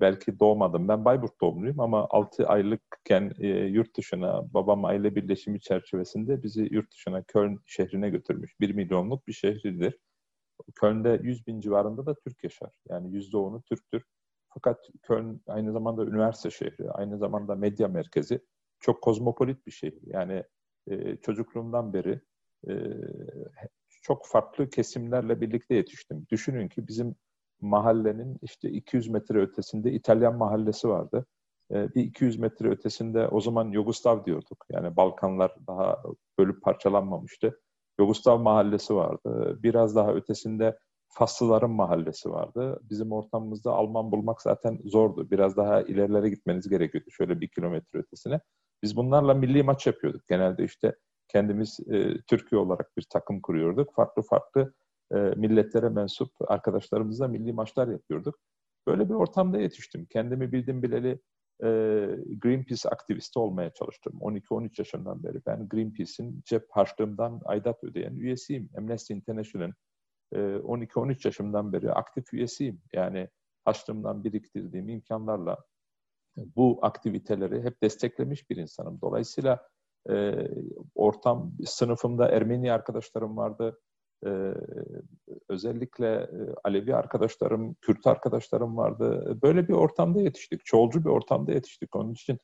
belki 0.00 0.40
doğmadım. 0.40 0.88
Ben 0.88 1.04
Bayburt 1.04 1.40
doğumluyum 1.40 1.80
ama 1.80 2.06
6 2.10 2.46
aylıkken 2.46 3.32
e, 3.38 3.46
yurt 3.48 3.96
dışına 3.96 4.54
babam 4.54 4.84
aile 4.84 5.14
birleşimi 5.14 5.60
çerçevesinde 5.60 6.42
bizi 6.42 6.68
yurt 6.70 6.92
dışına 6.92 7.22
Köln 7.22 7.58
şehrine 7.66 8.10
götürmüş. 8.10 8.60
1 8.60 8.74
milyonluk 8.74 9.28
bir 9.28 9.32
şehridir. 9.32 9.98
Köln'de 10.74 11.20
100 11.22 11.46
bin 11.46 11.60
civarında 11.60 12.06
da 12.06 12.14
Türk 12.14 12.44
yaşar. 12.44 12.70
Yani 12.88 13.08
%10'u 13.08 13.62
Türktür. 13.62 14.04
Fakat 14.48 14.78
Köln 15.02 15.40
aynı 15.46 15.72
zamanda 15.72 16.04
üniversite 16.04 16.50
şehri, 16.50 16.90
aynı 16.90 17.18
zamanda 17.18 17.54
medya 17.54 17.88
merkezi. 17.88 18.40
Çok 18.80 19.02
kozmopolit 19.02 19.66
bir 19.66 19.72
şehir. 19.72 20.02
Yani 20.06 20.44
e, 20.86 21.16
çocukluğumdan 21.16 21.92
beri 21.92 22.20
e, 22.68 22.72
çok 24.02 24.26
farklı 24.26 24.70
kesimlerle 24.70 25.40
birlikte 25.40 25.74
yetiştim. 25.74 26.26
Düşünün 26.30 26.68
ki 26.68 26.88
bizim 26.88 27.16
mahallenin 27.64 28.38
işte 28.42 28.70
200 28.70 29.08
metre 29.08 29.40
ötesinde 29.40 29.92
İtalyan 29.92 30.36
mahallesi 30.38 30.88
vardı. 30.88 31.26
E, 31.72 31.94
bir 31.94 32.02
200 32.02 32.38
metre 32.38 32.70
ötesinde 32.70 33.28
o 33.28 33.40
zaman 33.40 33.68
Yugoslav 33.68 34.24
diyorduk. 34.24 34.66
Yani 34.70 34.96
Balkanlar 34.96 35.56
daha 35.66 36.02
bölüp 36.38 36.62
parçalanmamıştı. 36.62 37.60
Yugoslav 37.98 38.38
mahallesi 38.38 38.94
vardı. 38.94 39.58
Biraz 39.62 39.96
daha 39.96 40.12
ötesinde 40.14 40.78
Faslıların 41.08 41.70
mahallesi 41.70 42.30
vardı. 42.30 42.80
Bizim 42.90 43.12
ortamımızda 43.12 43.72
Alman 43.72 44.12
bulmak 44.12 44.42
zaten 44.42 44.78
zordu. 44.84 45.30
Biraz 45.30 45.56
daha 45.56 45.82
ilerilere 45.82 46.30
gitmeniz 46.30 46.68
gerekiyordu. 46.68 47.10
Şöyle 47.10 47.40
bir 47.40 47.48
kilometre 47.48 47.98
ötesine. 47.98 48.40
Biz 48.82 48.96
bunlarla 48.96 49.34
milli 49.34 49.62
maç 49.62 49.86
yapıyorduk. 49.86 50.28
Genelde 50.28 50.64
işte 50.64 50.96
kendimiz 51.28 51.80
e, 51.90 52.22
Türkiye 52.26 52.60
olarak 52.60 52.96
bir 52.96 53.06
takım 53.10 53.40
kuruyorduk. 53.40 53.94
Farklı 53.94 54.22
farklı 54.22 54.74
e, 55.12 55.16
milletlere 55.16 55.88
mensup 55.88 56.30
arkadaşlarımızla 56.40 57.28
milli 57.28 57.52
maçlar 57.52 57.88
yapıyorduk. 57.88 58.38
Böyle 58.86 59.08
bir 59.08 59.14
ortamda 59.14 59.58
yetiştim. 59.58 60.06
Kendimi 60.06 60.52
bildim 60.52 60.82
bileli 60.82 61.20
e, 61.62 61.68
Greenpeace 62.42 62.88
aktivisti 62.88 63.38
olmaya 63.38 63.70
çalıştım. 63.70 64.18
12-13 64.20 64.70
yaşından 64.78 65.24
beri 65.24 65.40
ben 65.46 65.68
Greenpeace'in 65.68 66.42
cep 66.44 66.66
harçlığımdan 66.70 67.40
aidat 67.44 67.84
ödeyen 67.84 68.14
üyesiyim. 68.14 68.70
Amnesty 68.78 69.14
International'ın 69.14 69.74
e, 70.32 70.38
12-13 70.38 71.26
yaşımdan 71.28 71.72
beri 71.72 71.92
aktif 71.92 72.34
üyesiyim. 72.34 72.82
Yani 72.92 73.28
harçlığımdan 73.64 74.24
biriktirdiğim 74.24 74.88
imkanlarla 74.88 75.58
bu 76.36 76.78
aktiviteleri 76.82 77.62
hep 77.62 77.82
desteklemiş 77.82 78.50
bir 78.50 78.56
insanım. 78.56 78.98
Dolayısıyla 79.02 79.68
e, 80.10 80.34
ortam, 80.94 81.52
sınıfımda 81.64 82.28
Ermeni 82.28 82.72
arkadaşlarım 82.72 83.36
vardı. 83.36 83.80
E, 84.24 84.54
özellikle 85.48 86.30
Alevi 86.64 86.94
arkadaşlarım, 86.94 87.74
Kürt 87.74 88.06
arkadaşlarım 88.06 88.76
vardı. 88.76 89.38
Böyle 89.42 89.68
bir 89.68 89.72
ortamda 89.72 90.20
yetiştik. 90.20 90.64
Çoğulcu 90.64 91.04
bir 91.04 91.10
ortamda 91.10 91.52
yetiştik. 91.52 91.96
Onun 91.96 92.12
için 92.12 92.38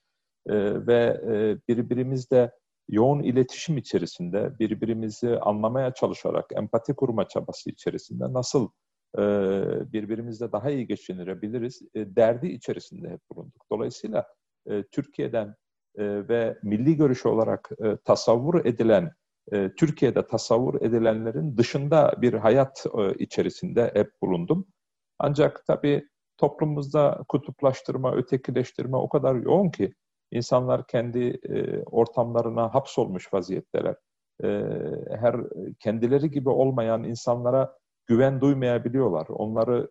e, 0.46 0.86
ve 0.86 1.20
e, 1.28 1.58
birbirimizle 1.68 2.52
yoğun 2.88 3.22
iletişim 3.22 3.78
içerisinde, 3.78 4.58
birbirimizi 4.58 5.38
anlamaya 5.38 5.94
çalışarak, 5.94 6.44
empati 6.54 6.94
kurma 6.94 7.28
çabası 7.28 7.70
içerisinde 7.70 8.32
nasıl 8.32 8.68
e, 9.18 9.22
birbirimizle 9.92 10.52
daha 10.52 10.70
iyi 10.70 10.86
geçinebiliriz 10.86 11.82
e, 11.94 12.16
derdi 12.16 12.48
içerisinde 12.48 13.08
hep 13.08 13.20
bulunduk. 13.30 13.66
Dolayısıyla 13.72 14.26
e, 14.66 14.82
Türkiye'den 14.82 15.54
e, 15.98 16.28
ve 16.28 16.58
milli 16.62 16.96
görüş 16.96 17.26
olarak 17.26 17.70
e, 17.84 17.96
tasavvur 17.96 18.64
edilen, 18.64 19.12
e, 19.52 19.74
Türkiye'de 19.74 20.26
tasavvur 20.26 20.80
edilenlerin 20.80 21.56
dışında 21.56 22.14
bir 22.22 22.34
hayat 22.34 22.86
e, 22.98 23.14
içerisinde 23.14 23.90
hep 23.94 24.10
bulundum. 24.22 24.66
Ancak 25.18 25.64
tabii 25.66 26.08
toplumumuzda 26.38 27.24
kutuplaştırma, 27.28 28.14
ötekileştirme 28.14 28.96
o 28.96 29.08
kadar 29.08 29.34
yoğun 29.34 29.70
ki 29.70 29.94
insanlar 30.30 30.86
kendi 30.86 31.40
e, 31.48 31.82
ortamlarına 31.82 32.74
hapsolmuş 32.74 33.34
vaziyetteler. 33.34 33.96
Her 35.10 35.36
kendileri 35.80 36.30
gibi 36.30 36.48
olmayan 36.48 37.04
insanlara 37.04 37.76
güven 38.06 38.40
duymayabiliyorlar. 38.40 39.26
Onları 39.28 39.88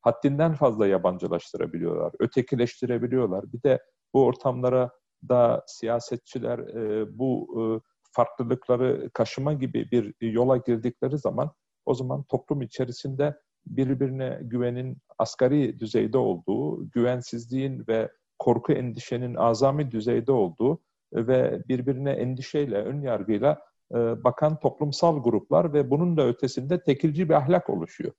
haddinden 0.00 0.54
fazla 0.54 0.86
yabancılaştırabiliyorlar, 0.86 2.12
ötekileştirebiliyorlar. 2.18 3.52
Bir 3.52 3.62
de 3.62 3.78
bu 4.14 4.24
ortamlara 4.24 4.90
da 5.28 5.64
siyasetçiler 5.66 6.58
e, 6.58 7.06
bu 7.18 7.82
farklılıkları 8.12 9.10
kaşıma 9.14 9.52
gibi 9.52 9.90
bir 9.90 10.14
yola 10.20 10.56
girdikleri 10.56 11.18
zaman 11.18 11.52
o 11.86 11.94
zaman 11.94 12.22
toplum 12.22 12.62
içerisinde 12.62 13.36
birbirine 13.66 14.38
güvenin 14.42 14.98
asgari 15.18 15.80
düzeyde 15.80 16.18
olduğu, 16.18 16.90
güvensizliğin 16.90 17.84
ve 17.88 18.10
korku 18.38 18.72
endişenin 18.72 19.34
azami 19.34 19.90
düzeyde 19.90 20.32
olduğu 20.32 20.82
ve 21.12 21.62
birbirine 21.68 22.10
endişeyle, 22.10 22.76
ön 22.76 23.00
yargıyla 23.00 23.60
e, 23.92 24.24
bakan 24.24 24.60
toplumsal 24.60 25.22
gruplar 25.22 25.72
ve 25.72 25.90
bunun 25.90 26.16
da 26.16 26.26
ötesinde 26.26 26.82
tekilci 26.82 27.28
bir 27.28 27.34
ahlak 27.34 27.70
oluşuyor. 27.70 28.12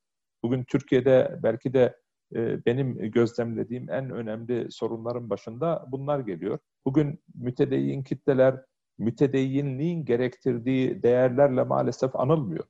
Bugün 0.44 0.64
Türkiye'de 0.64 1.40
belki 1.44 1.74
de 1.74 1.96
e, 2.36 2.66
benim 2.66 3.12
gözlemlediğim 3.12 3.90
en 3.90 4.10
önemli 4.10 4.72
sorunların 4.72 5.30
başında 5.30 5.86
bunlar 5.88 6.20
geliyor. 6.20 6.60
Bugün 6.86 7.20
mütedeyyin 7.36 8.04
kitleler 8.04 8.62
mütedeyyinliğin 8.98 10.06
gerektirdiği 10.06 11.04
değerlerle 11.04 11.64
maalesef 11.64 12.16
anılmıyor. 12.16 12.66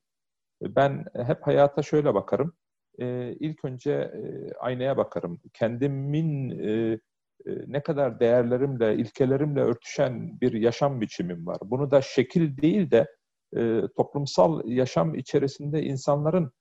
Ben 0.62 1.06
hep 1.16 1.48
hayata 1.48 1.82
şöyle 1.82 2.14
bakarım. 2.14 2.54
E, 3.00 3.34
ilk 3.40 3.66
önce 3.66 4.14
aynaya 4.60 4.98
bakarım. 4.98 5.42
Kendimin 5.54 6.50
ne 7.68 7.84
kadar 7.84 8.20
değerlerimle, 8.20 8.96
ilkelerimle 8.96 9.62
örtüşen 9.62 10.42
bir 10.42 10.54
yaşam 10.54 11.02
biçimim 11.02 11.48
var. 11.48 11.58
Bunu 11.64 11.92
da 11.92 12.02
şekil 12.02 12.58
değil 12.58 12.92
de 12.92 13.08
toplumsal 13.98 14.62
yaşam 14.66 15.16
içerisinde 15.16 15.84
insanların 15.84 16.52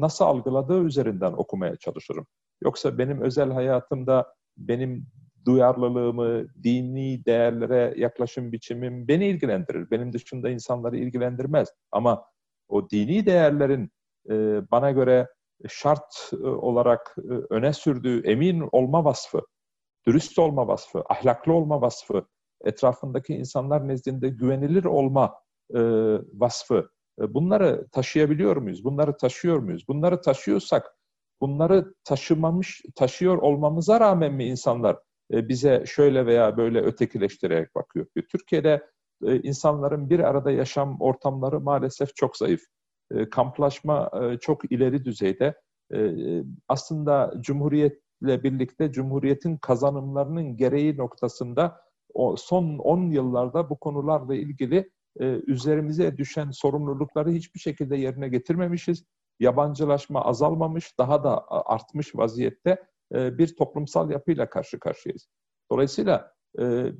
nasıl 0.00 0.24
algıladığı 0.24 0.84
üzerinden 0.84 1.32
okumaya 1.32 1.76
çalışırım. 1.76 2.26
Yoksa 2.62 2.98
benim 2.98 3.22
özel 3.22 3.50
hayatımda 3.50 4.34
benim 4.56 5.06
duyarlılığımı, 5.46 6.46
dini 6.62 7.24
değerlere 7.24 7.94
yaklaşım 7.96 8.52
biçimim 8.52 9.08
beni 9.08 9.26
ilgilendirir. 9.26 9.90
Benim 9.90 10.12
dışında 10.12 10.50
insanları 10.50 10.96
ilgilendirmez. 10.96 11.68
Ama 11.92 12.24
o 12.68 12.90
dini 12.90 13.26
değerlerin 13.26 13.90
bana 14.70 14.90
göre 14.90 15.26
şart 15.68 16.30
olarak 16.42 17.16
öne 17.50 17.72
sürdüğü 17.72 18.22
emin 18.26 18.68
olma 18.72 19.04
vasfı, 19.04 19.40
dürüst 20.06 20.38
olma 20.38 20.68
vasfı, 20.68 21.02
ahlaklı 21.08 21.52
olma 21.52 21.80
vasfı, 21.80 22.26
etrafındaki 22.64 23.34
insanlar 23.34 23.88
nezdinde 23.88 24.28
güvenilir 24.28 24.84
olma 24.84 25.34
e, 25.74 25.80
vasfı, 26.34 26.90
e, 27.20 27.34
bunları 27.34 27.88
taşıyabiliyor 27.92 28.56
muyuz? 28.56 28.84
Bunları 28.84 29.16
taşıyor 29.16 29.58
muyuz? 29.58 29.88
Bunları 29.88 30.20
taşıyorsak, 30.20 30.96
bunları 31.40 31.94
taşımamış, 32.04 32.82
taşıyor 32.94 33.38
olmamıza 33.38 34.00
rağmen 34.00 34.32
mi 34.32 34.44
insanlar 34.44 34.94
e, 34.94 34.98
bize 35.30 35.84
şöyle 35.86 36.26
veya 36.26 36.56
böyle 36.56 36.80
ötekileştirerek 36.80 37.74
bakıyor? 37.74 38.06
Türkiye'de 38.32 38.86
e, 39.24 39.40
insanların 39.40 40.10
bir 40.10 40.20
arada 40.20 40.50
yaşam 40.50 41.00
ortamları 41.00 41.60
maalesef 41.60 42.16
çok 42.16 42.36
zayıf. 42.36 42.60
E, 43.10 43.30
kamplaşma 43.30 44.10
e, 44.22 44.38
çok 44.38 44.72
ileri 44.72 45.04
düzeyde. 45.04 45.54
E, 45.94 46.14
aslında 46.68 47.34
Cumhuriyet 47.40 48.00
ile 48.22 48.42
birlikte 48.42 48.92
Cumhuriyet'in 48.92 49.56
kazanımlarının 49.56 50.56
gereği 50.56 50.96
noktasında 50.96 51.80
son 52.36 52.78
10 52.78 53.10
yıllarda 53.10 53.70
bu 53.70 53.78
konularla 53.78 54.34
ilgili 54.34 54.90
e, 55.20 55.24
üzerimize 55.24 56.16
düşen 56.16 56.50
sorumlulukları 56.50 57.30
hiçbir 57.30 57.60
şekilde 57.60 57.96
yerine 57.96 58.28
getirmemişiz. 58.28 59.04
Yabancılaşma 59.40 60.24
azalmamış, 60.24 60.98
daha 60.98 61.24
da 61.24 61.44
artmış 61.48 62.16
vaziyette 62.16 62.86
e, 63.14 63.38
bir 63.38 63.56
toplumsal 63.56 64.10
yapıyla 64.10 64.50
karşı 64.50 64.78
karşıyayız. 64.78 65.28
Dolayısıyla 65.70 66.32
e, 66.60 66.92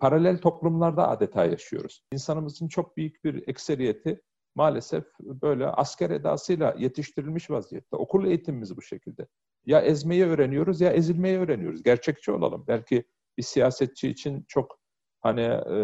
paralel 0.00 0.38
toplumlarda 0.38 1.08
adeta 1.08 1.44
yaşıyoruz. 1.44 2.02
İnsanımızın 2.12 2.68
çok 2.68 2.96
büyük 2.96 3.24
bir 3.24 3.48
ekseriyeti 3.48 4.22
maalesef 4.54 5.04
böyle 5.20 5.66
asker 5.66 6.10
edasıyla 6.10 6.74
yetiştirilmiş 6.78 7.50
vaziyette. 7.50 7.96
Okul 7.96 8.26
eğitimimiz 8.26 8.76
bu 8.76 8.82
şekilde. 8.82 9.26
Ya 9.66 9.80
ezmeyi 9.80 10.24
öğreniyoruz 10.24 10.80
ya 10.80 10.92
ezilmeyi 10.92 11.38
öğreniyoruz. 11.38 11.82
Gerçekçi 11.82 12.32
olalım. 12.32 12.64
Belki 12.68 13.04
bir 13.38 13.42
siyasetçi 13.42 14.08
için 14.08 14.44
çok 14.48 14.78
hani 15.20 15.40
e, 15.40 15.76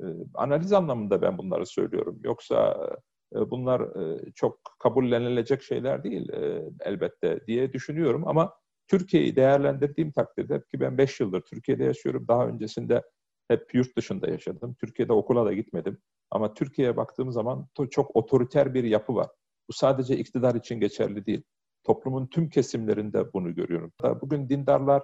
e, 0.00 0.04
analiz 0.34 0.72
anlamında 0.72 1.22
ben 1.22 1.38
bunları 1.38 1.66
söylüyorum. 1.66 2.20
Yoksa 2.24 2.88
bunlar 3.32 3.80
e, 3.80 4.32
çok 4.34 4.60
kabullenilecek 4.78 5.62
şeyler 5.62 6.04
değil 6.04 6.32
e, 6.32 6.62
elbette 6.80 7.46
diye 7.46 7.72
düşünüyorum 7.72 8.28
ama 8.28 8.54
Türkiye'yi 8.88 9.36
değerlendirdiğim 9.36 10.12
takdirde 10.12 10.62
ki 10.70 10.80
ben 10.80 10.98
5 10.98 11.20
yıldır 11.20 11.40
Türkiye'de 11.40 11.84
yaşıyorum. 11.84 12.28
Daha 12.28 12.46
öncesinde 12.46 13.02
hep 13.48 13.74
yurt 13.74 13.96
dışında 13.96 14.30
yaşadım. 14.30 14.76
Türkiye'de 14.80 15.12
okula 15.12 15.46
da 15.46 15.52
gitmedim. 15.52 15.98
Ama 16.30 16.54
Türkiye'ye 16.54 16.96
baktığım 16.96 17.32
zaman 17.32 17.68
çok 17.90 18.16
otoriter 18.16 18.74
bir 18.74 18.84
yapı 18.84 19.14
var. 19.14 19.28
Bu 19.68 19.72
sadece 19.72 20.16
iktidar 20.16 20.54
için 20.54 20.80
geçerli 20.80 21.26
değil. 21.26 21.42
Toplumun 21.84 22.26
tüm 22.26 22.48
kesimlerinde 22.48 23.32
bunu 23.32 23.54
görüyorum. 23.54 23.92
Bugün 24.20 24.48
dindarlar 24.48 25.02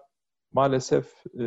maalesef 0.53 1.27
e, 1.41 1.47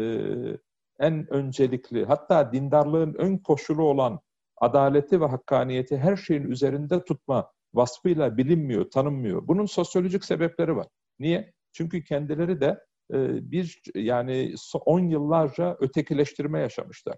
en 1.00 1.33
öncelikli, 1.33 2.05
hatta 2.05 2.51
dindarlığın 2.51 3.13
ön 3.13 3.38
koşulu 3.38 3.83
olan 3.83 4.19
adaleti 4.61 5.21
ve 5.21 5.25
hakkaniyeti 5.25 5.97
her 5.97 6.15
şeyin 6.15 6.43
üzerinde 6.43 7.03
tutma 7.05 7.51
vasfıyla 7.73 8.37
bilinmiyor, 8.37 8.89
tanınmıyor. 8.89 9.47
Bunun 9.47 9.65
sosyolojik 9.65 10.25
sebepleri 10.25 10.75
var. 10.75 10.87
Niye? 11.19 11.53
Çünkü 11.73 12.03
kendileri 12.03 12.61
de 12.61 12.85
e, 13.13 13.51
bir 13.51 13.81
yani 13.95 14.53
10 14.85 14.99
yıllarca 14.99 15.77
ötekileştirme 15.79 16.59
yaşamışlar. 16.59 17.17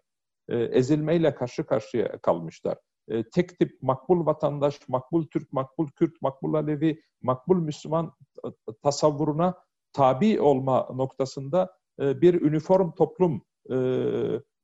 E, 0.50 0.58
ezilmeyle 0.58 1.36
karşı 1.36 1.66
karşıya 1.66 2.18
kalmışlar. 2.22 2.78
E, 3.08 3.24
tek 3.30 3.60
tip 3.60 3.82
makbul 3.82 4.26
vatandaş, 4.26 4.80
makbul 4.88 5.28
Türk, 5.28 5.54
makbul 5.54 5.88
Kürt, 5.88 6.22
makbul 6.22 6.54
Alevi, 6.54 7.02
makbul 7.22 7.58
Müslüman 7.58 8.14
tasavvuruna 8.84 9.56
tabi 9.94 10.42
olma 10.42 10.90
noktasında 10.94 11.76
bir 12.00 12.42
üniform 12.42 12.92
toplum 12.92 13.42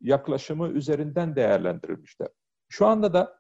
yaklaşımı 0.01 0.67
üzerinden 0.67 1.36
değerlendirilmişler. 1.36 2.27
Şu 2.70 2.86
anda 2.86 3.14
da 3.14 3.38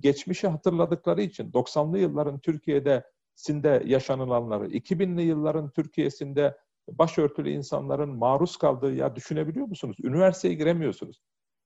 geçmişi 0.00 0.48
hatırladıkları 0.48 1.22
için 1.22 1.52
90'lı 1.52 1.98
yılların 1.98 2.38
Türkiye'de 2.38 3.04
sinde 3.34 3.82
yaşanılanları, 3.86 4.66
2000'li 4.66 5.22
yılların 5.22 5.70
Türkiye'sinde 5.70 6.56
başörtülü 6.88 7.50
insanların 7.50 8.10
maruz 8.10 8.56
kaldığı 8.56 8.94
ya 8.94 9.16
düşünebiliyor 9.16 9.66
musunuz? 9.66 9.96
Üniversiteye 10.02 10.54
giremiyorsunuz. 10.54 11.20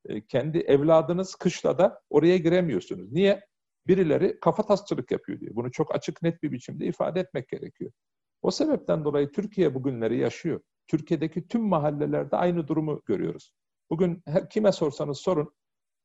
E, 0.05 0.27
kendi 0.27 0.59
evladınız 0.59 1.35
kışlada 1.35 2.01
oraya 2.11 2.37
giremiyorsunuz. 2.37 3.13
Niye? 3.13 3.41
Birileri 3.87 4.41
kafa 4.41 4.63
tasçılık 4.63 5.11
yapıyor 5.11 5.41
diye. 5.41 5.55
Bunu 5.55 5.71
çok 5.71 5.95
açık 5.95 6.23
net 6.23 6.43
bir 6.43 6.53
biçimde 6.53 6.87
ifade 6.87 7.21
etmek 7.21 7.49
gerekiyor. 7.49 7.93
O 8.43 8.51
sebepten 8.51 9.05
dolayı 9.05 9.33
Türkiye 9.33 9.75
bugünleri 9.75 10.19
yaşıyor. 10.19 10.61
Türkiye'deki 10.87 11.49
tüm 11.49 11.63
mahallelerde 11.63 12.37
aynı 12.37 12.69
durumu 12.69 13.03
görüyoruz. 13.07 13.53
Bugün 13.91 14.23
her 14.27 14.51
kime 14.51 14.73
sorsanız 14.73 15.19
sorun, 15.19 15.53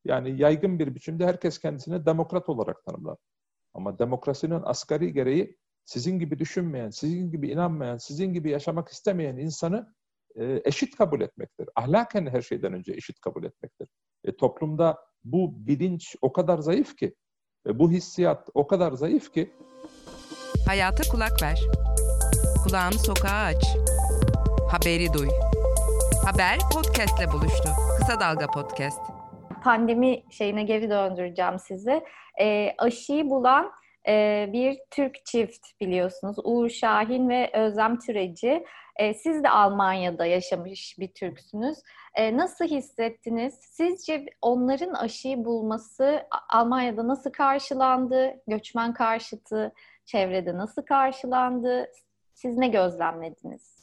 yani 0.04 0.40
yaygın 0.40 0.78
bir 0.78 0.94
biçimde 0.94 1.26
herkes 1.26 1.58
kendisini 1.58 2.06
demokrat 2.06 2.48
olarak 2.48 2.84
tanımlar. 2.84 3.16
Ama 3.74 3.98
demokrasinin 3.98 4.62
asgari 4.64 5.12
gereği 5.12 5.56
sizin 5.84 6.18
gibi 6.18 6.38
düşünmeyen, 6.38 6.90
sizin 6.90 7.30
gibi 7.30 7.50
inanmayan, 7.50 7.96
sizin 7.96 8.32
gibi 8.32 8.50
yaşamak 8.50 8.88
istemeyen 8.88 9.36
insanı 9.36 9.94
e, 10.36 10.62
eşit 10.64 10.96
kabul 10.96 11.20
etmektir. 11.20 11.68
Ahlaken 11.76 12.26
her 12.26 12.42
şeyden 12.42 12.72
önce 12.72 12.92
eşit 12.92 13.20
kabul 13.20 13.44
etmektir. 13.44 13.88
E, 14.24 14.36
toplumda 14.36 14.98
bu 15.24 15.66
bilinç 15.66 16.16
o 16.22 16.32
kadar 16.32 16.58
zayıf 16.58 16.96
ki, 16.96 17.14
e, 17.66 17.78
bu 17.78 17.90
hissiyat 17.90 18.48
o 18.54 18.66
kadar 18.66 18.92
zayıf 18.92 19.32
ki. 19.32 19.54
Hayata 20.66 21.02
kulak 21.10 21.42
ver. 21.42 21.60
Kulağını 22.64 22.98
sokağa 22.98 23.44
aç. 23.44 23.64
Haberi 24.70 25.12
duy. 25.12 25.28
Haber 26.24 26.58
podcastle 26.72 27.32
buluştu. 27.32 27.68
Kısa 27.98 28.20
Dalga 28.20 28.46
Podcast. 28.46 29.13
Pandemi 29.64 30.22
şeyine 30.30 30.62
geri 30.62 30.90
döndüreceğim 30.90 31.58
sizi. 31.58 32.04
E, 32.40 32.74
aşıyı 32.78 33.30
bulan 33.30 33.72
e, 34.08 34.46
bir 34.52 34.78
Türk 34.90 35.26
çift 35.26 35.80
biliyorsunuz. 35.80 36.36
Uğur 36.44 36.68
Şahin 36.68 37.28
ve 37.28 37.50
Özlem 37.54 37.98
Türeci. 37.98 38.64
E, 38.96 39.14
siz 39.14 39.44
de 39.44 39.50
Almanya'da 39.50 40.26
yaşamış 40.26 40.96
bir 40.98 41.08
Türksünüz. 41.08 41.78
E, 42.14 42.36
nasıl 42.36 42.64
hissettiniz? 42.64 43.54
Sizce 43.54 44.26
onların 44.42 44.94
aşıyı 44.94 45.44
bulması 45.44 46.26
Almanya'da 46.52 47.08
nasıl 47.08 47.30
karşılandı? 47.30 48.34
Göçmen 48.46 48.94
karşıtı 48.94 49.72
çevrede 50.04 50.56
nasıl 50.56 50.82
karşılandı? 50.82 51.90
Siz 52.34 52.56
ne 52.56 52.68
gözlemlediniz? 52.68 53.73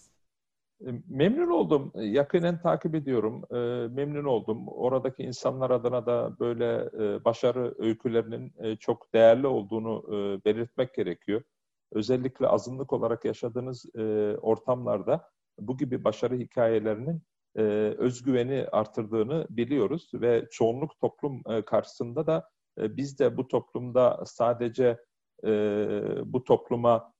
E, 0.88 0.92
memnun 1.10 1.48
oldum. 1.48 1.92
E, 1.96 2.04
yakinen 2.04 2.62
takip 2.62 2.96
ediyorum. 2.96 3.44
E, 3.52 3.58
memnun 3.88 4.24
oldum. 4.24 4.68
Oradaki 4.68 5.24
insanlar 5.24 5.70
adına 5.70 6.06
da 6.06 6.40
böyle 6.40 6.92
başarı 7.26 7.76
öykülerinin 7.78 8.54
çok 8.80 9.14
değerli 9.14 9.48
olduğunu 9.48 10.04
belirtmek 10.46 10.94
gerekiyor. 10.94 11.42
Özellikle 11.92 12.48
azınlık 12.48 12.94
olarak 12.94 13.26
yaşadığınız 13.26 13.86
ortamlarda 14.42 15.30
bu 15.60 15.78
gibi 15.78 16.04
başarı 16.04 16.36
hikayelerinin 16.36 17.22
özgüveni 17.98 18.68
artırdığını 18.72 19.48
biliyoruz 19.50 20.12
ve 20.14 20.48
çoğunluk 20.52 21.00
toplum 21.00 21.44
karşısında 21.66 22.28
da 22.28 22.50
biz 22.78 23.20
de 23.20 23.38
bu 23.38 23.48
toplumda 23.48 24.24
sadece 24.26 24.98
bu 26.26 26.44
topluma 26.44 27.14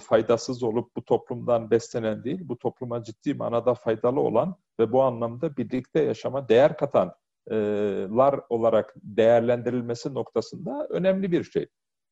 faydasız 0.00 0.62
olup 0.62 0.96
bu 0.96 1.04
toplumdan 1.04 1.70
beslenen 1.70 2.24
değil, 2.24 2.40
bu 2.42 2.58
topluma 2.58 3.02
ciddi 3.02 3.34
manada 3.34 3.74
faydalı 3.74 4.20
olan 4.20 4.56
ve 4.80 4.92
bu 4.92 5.02
anlamda 5.02 5.56
birlikte 5.56 6.02
yaşama 6.02 6.48
değer 6.48 6.76
katanlar 6.76 8.40
olarak 8.48 8.94
değerlendirilmesi 8.96 10.14
noktasında 10.14 10.86
önemli 10.90 11.32
bir 11.32 11.44
şey. 11.44 11.66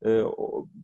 E, 0.06 0.22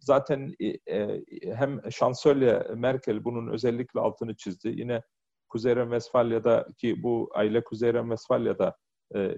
zaten 0.00 0.54
e, 0.60 1.22
hem 1.54 1.92
şansölye 1.92 2.66
Merkel 2.74 3.24
bunun 3.24 3.52
özellikle 3.52 4.00
altını 4.00 4.36
çizdi. 4.36 4.68
Yine 4.68 5.02
Kuzey 5.48 5.76
Ren 5.76 6.64
ki 6.78 7.02
bu 7.02 7.30
aile 7.34 7.64
Kuzey 7.64 7.94
Ren 7.94 8.16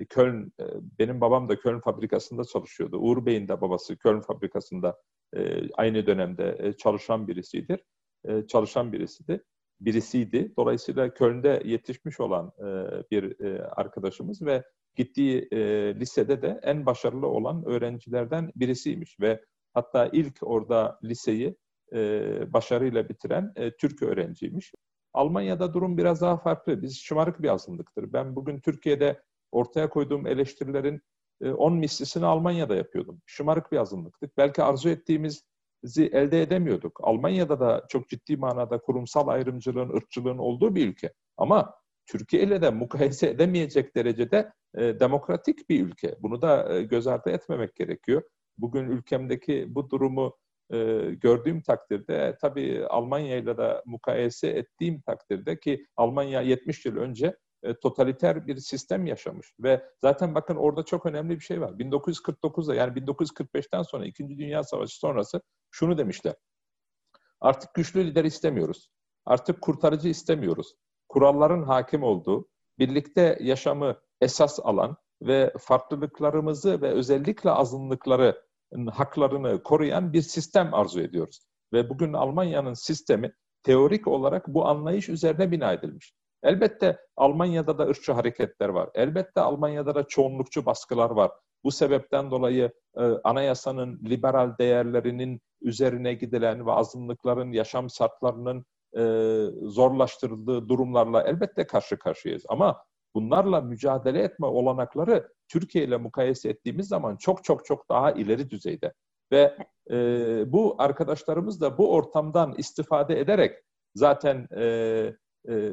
Köln, 0.08 0.52
benim 0.98 1.20
babam 1.20 1.48
da 1.48 1.58
Köln 1.58 1.80
fabrikasında 1.80 2.44
çalışıyordu. 2.44 2.98
Uğur 2.98 3.26
Bey'in 3.26 3.48
de 3.48 3.60
babası 3.60 3.98
Köln 3.98 4.20
fabrikasında 4.20 4.96
e, 5.36 5.68
aynı 5.74 6.06
dönemde 6.06 6.56
e, 6.58 6.72
çalışan 6.72 7.28
birisidir. 7.28 7.80
E, 8.24 8.46
çalışan 8.46 8.92
birisidir. 8.92 9.40
Birisiydi. 9.80 10.52
Dolayısıyla 10.58 11.14
Köln'de 11.14 11.62
yetişmiş 11.64 12.20
olan 12.20 12.52
bir 13.10 13.36
arkadaşımız 13.80 14.42
ve 14.42 14.64
gittiği 14.96 15.48
lisede 16.00 16.42
de 16.42 16.60
en 16.62 16.86
başarılı 16.86 17.26
olan 17.26 17.64
öğrencilerden 17.66 18.52
birisiymiş 18.56 19.20
ve 19.20 19.44
hatta 19.74 20.08
ilk 20.12 20.38
orada 20.42 20.98
liseyi 21.04 21.56
başarıyla 22.52 23.08
bitiren 23.08 23.54
Türk 23.78 24.02
öğrenciymiş. 24.02 24.72
Almanya'da 25.12 25.74
durum 25.74 25.98
biraz 25.98 26.20
daha 26.20 26.36
farklı. 26.36 26.82
Biz 26.82 26.98
şımarık 26.98 27.42
bir 27.42 27.48
azınlıktır. 27.48 28.12
Ben 28.12 28.36
bugün 28.36 28.60
Türkiye'de 28.60 29.22
ortaya 29.52 29.88
koyduğum 29.90 30.26
eleştirilerin 30.26 31.02
10 31.40 31.72
e, 31.72 31.78
mislisini 31.78 32.26
Almanya'da 32.26 32.74
yapıyordum. 32.74 33.22
Şımarık 33.26 33.72
bir 33.72 33.78
azınlıktık. 33.78 34.36
Belki 34.36 34.62
arzu 34.62 34.88
ettiğimizi 34.88 35.42
elde 35.96 36.42
edemiyorduk. 36.42 37.00
Almanya'da 37.02 37.60
da 37.60 37.84
çok 37.88 38.08
ciddi 38.08 38.36
manada 38.36 38.78
kurumsal 38.78 39.28
ayrımcılığın, 39.28 39.96
ırkçılığın 39.96 40.38
olduğu 40.38 40.74
bir 40.74 40.88
ülke. 40.88 41.12
Ama 41.36 41.74
Türkiye 42.06 42.42
ile 42.42 42.62
de 42.62 42.70
mukayese 42.70 43.28
edemeyecek 43.28 43.96
derecede 43.96 44.52
e, 44.74 45.00
demokratik 45.00 45.68
bir 45.68 45.86
ülke. 45.86 46.16
Bunu 46.20 46.42
da 46.42 46.74
e, 46.74 46.82
göz 46.82 47.06
ardı 47.06 47.30
etmemek 47.30 47.74
gerekiyor. 47.74 48.22
Bugün 48.58 48.84
ülkemdeki 48.84 49.74
bu 49.74 49.90
durumu 49.90 50.36
e, 50.72 50.76
gördüğüm 51.20 51.62
takdirde 51.62 52.36
tabii 52.40 52.86
Almanya 52.86 53.36
ile 53.36 53.56
de 53.56 53.82
mukayese 53.86 54.48
ettiğim 54.48 55.00
takdirde 55.00 55.60
ki 55.60 55.86
Almanya 55.96 56.40
70 56.40 56.86
yıl 56.86 56.96
önce 56.96 57.36
e, 57.64 57.74
totaliter 57.74 58.46
bir 58.46 58.56
sistem 58.56 59.06
yaşamış. 59.06 59.52
Ve 59.60 59.84
zaten 60.00 60.34
bakın 60.34 60.56
orada 60.56 60.84
çok 60.84 61.06
önemli 61.06 61.34
bir 61.34 61.44
şey 61.44 61.60
var. 61.60 61.70
1949'da 61.70 62.74
yani 62.74 62.92
1945'ten 62.92 63.82
sonra 63.82 64.06
2. 64.06 64.28
Dünya 64.28 64.62
Savaşı 64.62 64.98
sonrası 64.98 65.42
şunu 65.70 65.98
demişler. 65.98 66.34
Artık 67.40 67.74
güçlü 67.74 68.06
lider 68.06 68.24
istemiyoruz. 68.24 68.90
Artık 69.26 69.60
kurtarıcı 69.60 70.08
istemiyoruz. 70.08 70.74
Kuralların 71.08 71.62
hakim 71.62 72.02
olduğu, 72.02 72.48
birlikte 72.78 73.38
yaşamı 73.40 73.96
esas 74.20 74.60
alan 74.62 74.96
ve 75.22 75.52
farklılıklarımızı 75.58 76.82
ve 76.82 76.90
özellikle 76.90 77.50
azınlıkları 77.50 78.44
haklarını 78.92 79.62
koruyan 79.62 80.12
bir 80.12 80.22
sistem 80.22 80.74
arzu 80.74 81.00
ediyoruz. 81.00 81.40
Ve 81.72 81.90
bugün 81.90 82.12
Almanya'nın 82.12 82.74
sistemi 82.74 83.32
teorik 83.62 84.08
olarak 84.08 84.48
bu 84.48 84.66
anlayış 84.66 85.08
üzerine 85.08 85.50
bina 85.50 85.72
edilmiş. 85.72 86.14
Elbette 86.44 86.98
Almanya'da 87.16 87.78
da 87.78 87.86
ırkçı 87.86 88.12
hareketler 88.12 88.68
var. 88.68 88.90
Elbette 88.94 89.40
Almanya'da 89.40 89.94
da 89.94 90.04
çoğunlukçu 90.04 90.66
baskılar 90.66 91.10
var. 91.10 91.30
Bu 91.64 91.72
sebepten 91.72 92.30
dolayı 92.30 92.72
e, 92.96 93.02
anayasanın 93.02 94.00
liberal 94.04 94.58
değerlerinin 94.58 95.40
üzerine 95.62 96.14
gidilen 96.14 96.66
ve 96.66 96.72
azınlıkların 96.72 97.52
yaşam 97.52 97.90
şartlarının 97.90 98.64
e, 98.96 99.02
zorlaştırıldığı 99.62 100.68
durumlarla 100.68 101.22
elbette 101.22 101.66
karşı 101.66 101.98
karşıyayız. 101.98 102.44
Ama 102.48 102.84
bunlarla 103.14 103.60
mücadele 103.60 104.22
etme 104.22 104.46
olanakları 104.46 105.28
Türkiye 105.48 105.84
ile 105.84 105.96
mukayese 105.96 106.48
ettiğimiz 106.48 106.88
zaman 106.88 107.16
çok 107.16 107.44
çok 107.44 107.64
çok 107.64 107.88
daha 107.88 108.12
ileri 108.12 108.50
düzeyde. 108.50 108.92
Ve 109.32 109.56
e, 109.90 109.96
bu 110.52 110.76
arkadaşlarımız 110.78 111.60
da 111.60 111.78
bu 111.78 111.92
ortamdan 111.94 112.54
istifade 112.58 113.20
ederek 113.20 113.56
zaten 113.94 114.48
e, 114.56 114.64
e, 115.48 115.72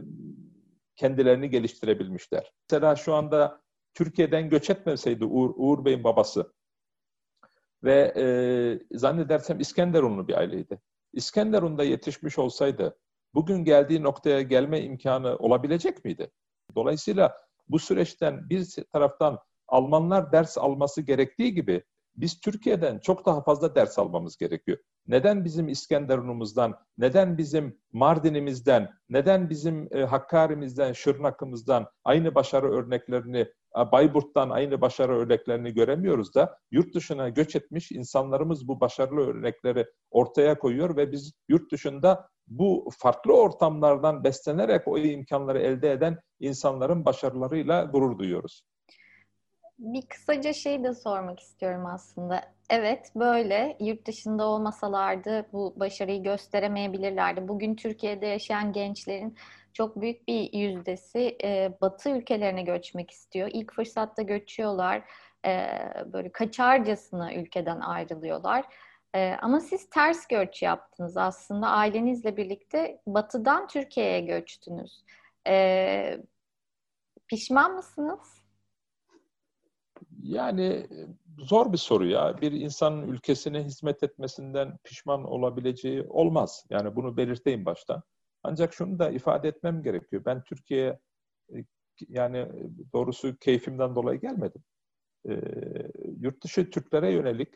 kendilerini 1.01 1.49
geliştirebilmişler. 1.49 2.53
Mesela 2.69 2.95
şu 2.95 3.13
anda 3.13 3.61
Türkiye'den 3.93 4.49
göç 4.49 4.69
etmeseydi 4.69 5.25
Uğur, 5.25 5.53
Uğur 5.55 5.85
Bey'in 5.85 6.03
babası 6.03 6.53
ve 7.83 8.13
e, 8.17 8.25
zannedersem 8.97 9.59
İskenderunlu 9.59 10.27
bir 10.27 10.37
aileydi. 10.37 10.81
İskenderun'da 11.13 11.83
yetişmiş 11.83 12.39
olsaydı 12.39 12.99
bugün 13.33 13.63
geldiği 13.63 14.03
noktaya 14.03 14.41
gelme 14.41 14.81
imkanı 14.81 15.35
olabilecek 15.35 16.05
miydi? 16.05 16.31
Dolayısıyla 16.75 17.37
bu 17.69 17.79
süreçten 17.79 18.49
bir 18.49 18.67
taraftan 18.91 19.39
Almanlar 19.67 20.31
ders 20.31 20.57
alması 20.57 21.01
gerektiği 21.01 21.53
gibi 21.53 21.83
biz 22.15 22.39
Türkiye'den 22.39 22.99
çok 22.99 23.25
daha 23.25 23.43
fazla 23.43 23.75
ders 23.75 23.99
almamız 23.99 24.37
gerekiyor. 24.37 24.77
Neden 25.07 25.45
bizim 25.45 25.67
İskenderun'umuzdan, 25.67 26.75
neden 26.97 27.37
bizim 27.37 27.79
Mardin'imizden, 27.91 28.89
neden 29.09 29.49
bizim 29.49 29.87
e, 29.91 30.03
Hakkari'mizden, 30.03 30.93
Şırnak'ımızdan 30.93 31.87
aynı 32.03 32.35
başarı 32.35 32.71
örneklerini, 32.71 33.47
Bayburt'tan 33.91 34.49
aynı 34.49 34.81
başarı 34.81 35.17
örneklerini 35.17 35.73
göremiyoruz 35.73 36.35
da 36.35 36.57
yurt 36.71 36.95
dışına 36.95 37.29
göç 37.29 37.55
etmiş 37.55 37.91
insanlarımız 37.91 38.67
bu 38.67 38.79
başarılı 38.79 39.21
örnekleri 39.21 39.85
ortaya 40.11 40.59
koyuyor 40.59 40.97
ve 40.97 41.11
biz 41.11 41.33
yurt 41.49 41.71
dışında 41.71 42.29
bu 42.47 42.89
farklı 42.99 43.33
ortamlardan 43.33 44.23
beslenerek 44.23 44.87
o 44.87 44.97
imkanları 44.97 45.59
elde 45.59 45.91
eden 45.91 46.19
insanların 46.39 47.05
başarılarıyla 47.05 47.83
gurur 47.83 48.19
duyuyoruz. 48.19 48.63
Bir 49.81 50.01
kısaca 50.01 50.53
şey 50.53 50.83
de 50.83 50.93
sormak 50.93 51.39
istiyorum 51.39 51.85
aslında. 51.85 52.41
Evet 52.69 53.11
böyle 53.15 53.77
yurt 53.79 54.07
dışında 54.07 54.45
olmasalardı 54.45 55.45
bu 55.53 55.73
başarıyı 55.79 56.23
gösteremeyebilirlerdi. 56.23 57.47
Bugün 57.47 57.75
Türkiye'de 57.75 58.25
yaşayan 58.25 58.73
gençlerin 58.73 59.37
çok 59.73 60.01
büyük 60.01 60.27
bir 60.27 60.53
yüzdesi 60.53 61.37
e, 61.43 61.77
Batı 61.81 62.09
ülkelerine 62.09 62.61
göçmek 62.63 63.11
istiyor. 63.11 63.49
İlk 63.53 63.73
fırsatta 63.73 64.21
göçüyorlar. 64.21 65.03
E, 65.45 65.67
böyle 66.13 66.31
kaçarcasına 66.31 67.33
ülkeden 67.33 67.79
ayrılıyorlar. 67.79 68.65
E, 69.15 69.35
ama 69.41 69.59
siz 69.59 69.89
ters 69.89 70.27
göç 70.27 70.61
yaptınız 70.61 71.17
aslında. 71.17 71.67
Ailenizle 71.67 72.37
birlikte 72.37 73.01
Batı'dan 73.07 73.67
Türkiye'ye 73.67 74.21
göçtünüz. 74.21 75.03
E, 75.47 76.17
pişman 77.27 77.75
mısınız? 77.75 78.40
Yani 80.23 80.87
zor 81.39 81.73
bir 81.73 81.77
soru 81.77 82.07
ya. 82.07 82.41
Bir 82.41 82.51
insanın 82.51 83.07
ülkesine 83.07 83.63
hizmet 83.63 84.03
etmesinden 84.03 84.77
pişman 84.83 85.23
olabileceği 85.23 86.03
olmaz. 86.03 86.65
Yani 86.69 86.95
bunu 86.95 87.17
belirteyim 87.17 87.65
baştan. 87.65 88.03
Ancak 88.43 88.73
şunu 88.73 88.99
da 88.99 89.09
ifade 89.09 89.47
etmem 89.47 89.83
gerekiyor. 89.83 90.21
Ben 90.25 90.43
Türkiye'ye 90.43 90.99
e, 91.55 91.65
yani 92.07 92.47
doğrusu 92.93 93.37
keyfimden 93.37 93.95
dolayı 93.95 94.19
gelmedim. 94.19 94.63
E, 95.29 95.41
yurt 96.19 96.43
dışı 96.43 96.69
Türklere 96.69 97.11
yönelik 97.11 97.49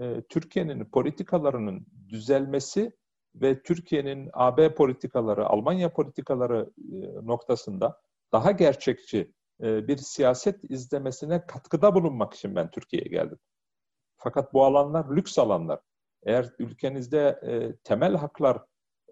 e, 0.00 0.22
Türkiye'nin 0.28 0.84
politikalarının 0.84 1.86
düzelmesi 2.08 2.92
ve 3.34 3.62
Türkiye'nin 3.62 4.30
AB 4.32 4.74
politikaları, 4.74 5.46
Almanya 5.46 5.92
politikaları 5.92 6.70
e, 6.78 7.26
noktasında 7.26 8.00
daha 8.32 8.50
gerçekçi 8.50 9.32
e, 9.62 9.88
bir 9.88 9.96
siyaset 9.96 10.70
izlemesine 10.70 11.46
katkıda 11.46 11.94
bulunmak 11.94 12.34
için 12.34 12.56
ben 12.56 12.70
Türkiye'ye 12.70 13.08
geldim. 13.08 13.38
Fakat 14.16 14.54
bu 14.54 14.64
alanlar 14.64 15.16
lüks 15.16 15.38
alanlar. 15.38 15.80
Eğer 16.22 16.50
ülkenizde 16.58 17.40
e, 17.42 17.76
temel 17.76 18.14
haklar, 18.16 18.62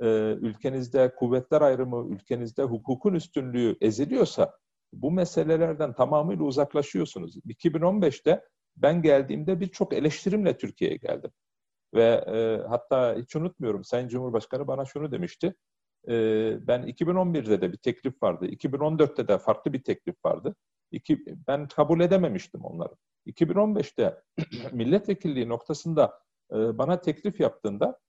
e, 0.00 0.06
ülkenizde 0.32 1.14
kuvvetler 1.14 1.60
ayrımı, 1.60 2.14
ülkenizde 2.14 2.62
hukukun 2.62 3.14
üstünlüğü 3.14 3.76
eziliyorsa 3.80 4.58
bu 4.92 5.10
meselelerden 5.10 5.94
tamamıyla 5.94 6.44
uzaklaşıyorsunuz. 6.44 7.36
2015'te 7.36 8.44
ben 8.76 9.02
geldiğimde 9.02 9.60
birçok 9.60 9.92
eleştirimle 9.92 10.56
Türkiye'ye 10.56 10.96
geldim. 10.96 11.30
Ve 11.94 12.24
e, 12.26 12.68
hatta 12.68 13.16
hiç 13.16 13.36
unutmuyorum 13.36 13.84
Sayın 13.84 14.08
Cumhurbaşkanı 14.08 14.66
bana 14.66 14.84
şunu 14.84 15.12
demişti. 15.12 15.54
Ben 16.66 16.82
2011'de 16.82 17.60
de 17.60 17.72
bir 17.72 17.76
teklif 17.76 18.22
vardı. 18.22 18.46
2014'te 18.46 19.28
de 19.28 19.38
farklı 19.38 19.72
bir 19.72 19.82
teklif 19.82 20.24
vardı. 20.24 20.54
İki, 20.90 21.24
ben 21.48 21.68
kabul 21.68 22.00
edememiştim 22.00 22.60
onları. 22.64 22.94
2015'te 23.26 24.22
milletvekilliği 24.72 25.48
noktasında 25.48 26.18
bana 26.52 27.00
teklif 27.00 27.40
yaptığında 27.40 28.00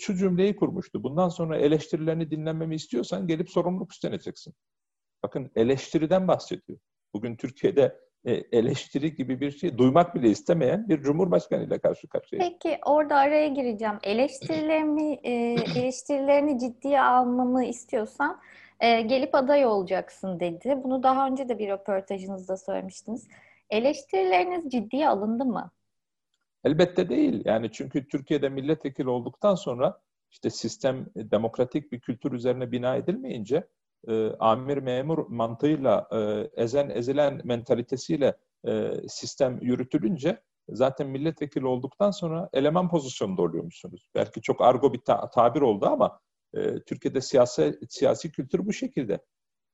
şu 0.00 0.14
cümleyi 0.16 0.56
kurmuştu. 0.56 1.02
Bundan 1.02 1.28
sonra 1.28 1.56
eleştirilerini 1.58 2.30
dinlememi 2.30 2.74
istiyorsan 2.74 3.26
gelip 3.26 3.50
sorumluluk 3.50 3.92
üstleneceksin. 3.92 4.54
Bakın 5.22 5.50
eleştiriden 5.56 6.28
bahsediyor. 6.28 6.78
Bugün 7.14 7.36
Türkiye'de 7.36 8.00
eleştiri 8.52 9.14
gibi 9.14 9.40
bir 9.40 9.50
şey 9.50 9.78
duymak 9.78 10.14
bile 10.14 10.28
istemeyen 10.28 10.88
bir 10.88 11.02
cumhurbaşkanı 11.02 11.64
ile 11.64 11.78
karşı 11.78 12.08
karşıyayız. 12.08 12.52
Peki 12.52 12.78
orada 12.84 13.16
araya 13.16 13.48
gireceğim. 13.48 13.98
Eleştirilerimi 14.02 15.12
e, 15.12 15.32
eleştirilerini 15.76 16.58
ciddiye 16.58 17.02
almamı 17.02 17.64
istiyorsan 17.64 18.40
e, 18.80 19.00
gelip 19.00 19.34
aday 19.34 19.66
olacaksın 19.66 20.40
dedi. 20.40 20.78
Bunu 20.84 21.02
daha 21.02 21.26
önce 21.26 21.48
de 21.48 21.58
bir 21.58 21.68
röportajınızda 21.68 22.56
söylemiştiniz. 22.56 23.28
Eleştirileriniz 23.70 24.72
ciddiye 24.72 25.08
alındı 25.08 25.44
mı? 25.44 25.70
Elbette 26.64 27.08
değil. 27.08 27.42
Yani 27.44 27.72
çünkü 27.72 28.08
Türkiye'de 28.08 28.48
milletvekili 28.48 29.08
olduktan 29.08 29.54
sonra 29.54 30.00
işte 30.30 30.50
sistem 30.50 31.06
demokratik 31.16 31.92
bir 31.92 32.00
kültür 32.00 32.32
üzerine 32.32 32.72
bina 32.72 32.96
edilmeyince 32.96 33.66
e, 34.08 34.30
amir 34.38 34.76
memur 34.76 35.26
mantığıyla 35.28 36.08
e, 36.12 36.50
ezen 36.62 36.90
ezilen 36.90 37.40
mentalitesiyle 37.44 38.36
e, 38.66 38.92
sistem 39.08 39.58
yürütülünce 39.62 40.42
zaten 40.68 41.08
milletvekili 41.08 41.66
olduktan 41.66 42.10
sonra 42.10 42.48
eleman 42.52 42.88
pozisyonunda 42.88 43.42
oluyormuşsunuz. 43.42 44.08
Belki 44.14 44.42
çok 44.42 44.60
argo 44.60 44.92
bir 44.92 45.00
ta- 45.00 45.30
tabir 45.30 45.60
oldu 45.60 45.86
ama 45.86 46.20
e, 46.54 46.80
Türkiye'de 46.80 47.20
siyasi 47.20 47.78
siyasi 47.88 48.32
kültür 48.32 48.66
bu 48.66 48.72
şekilde. 48.72 49.18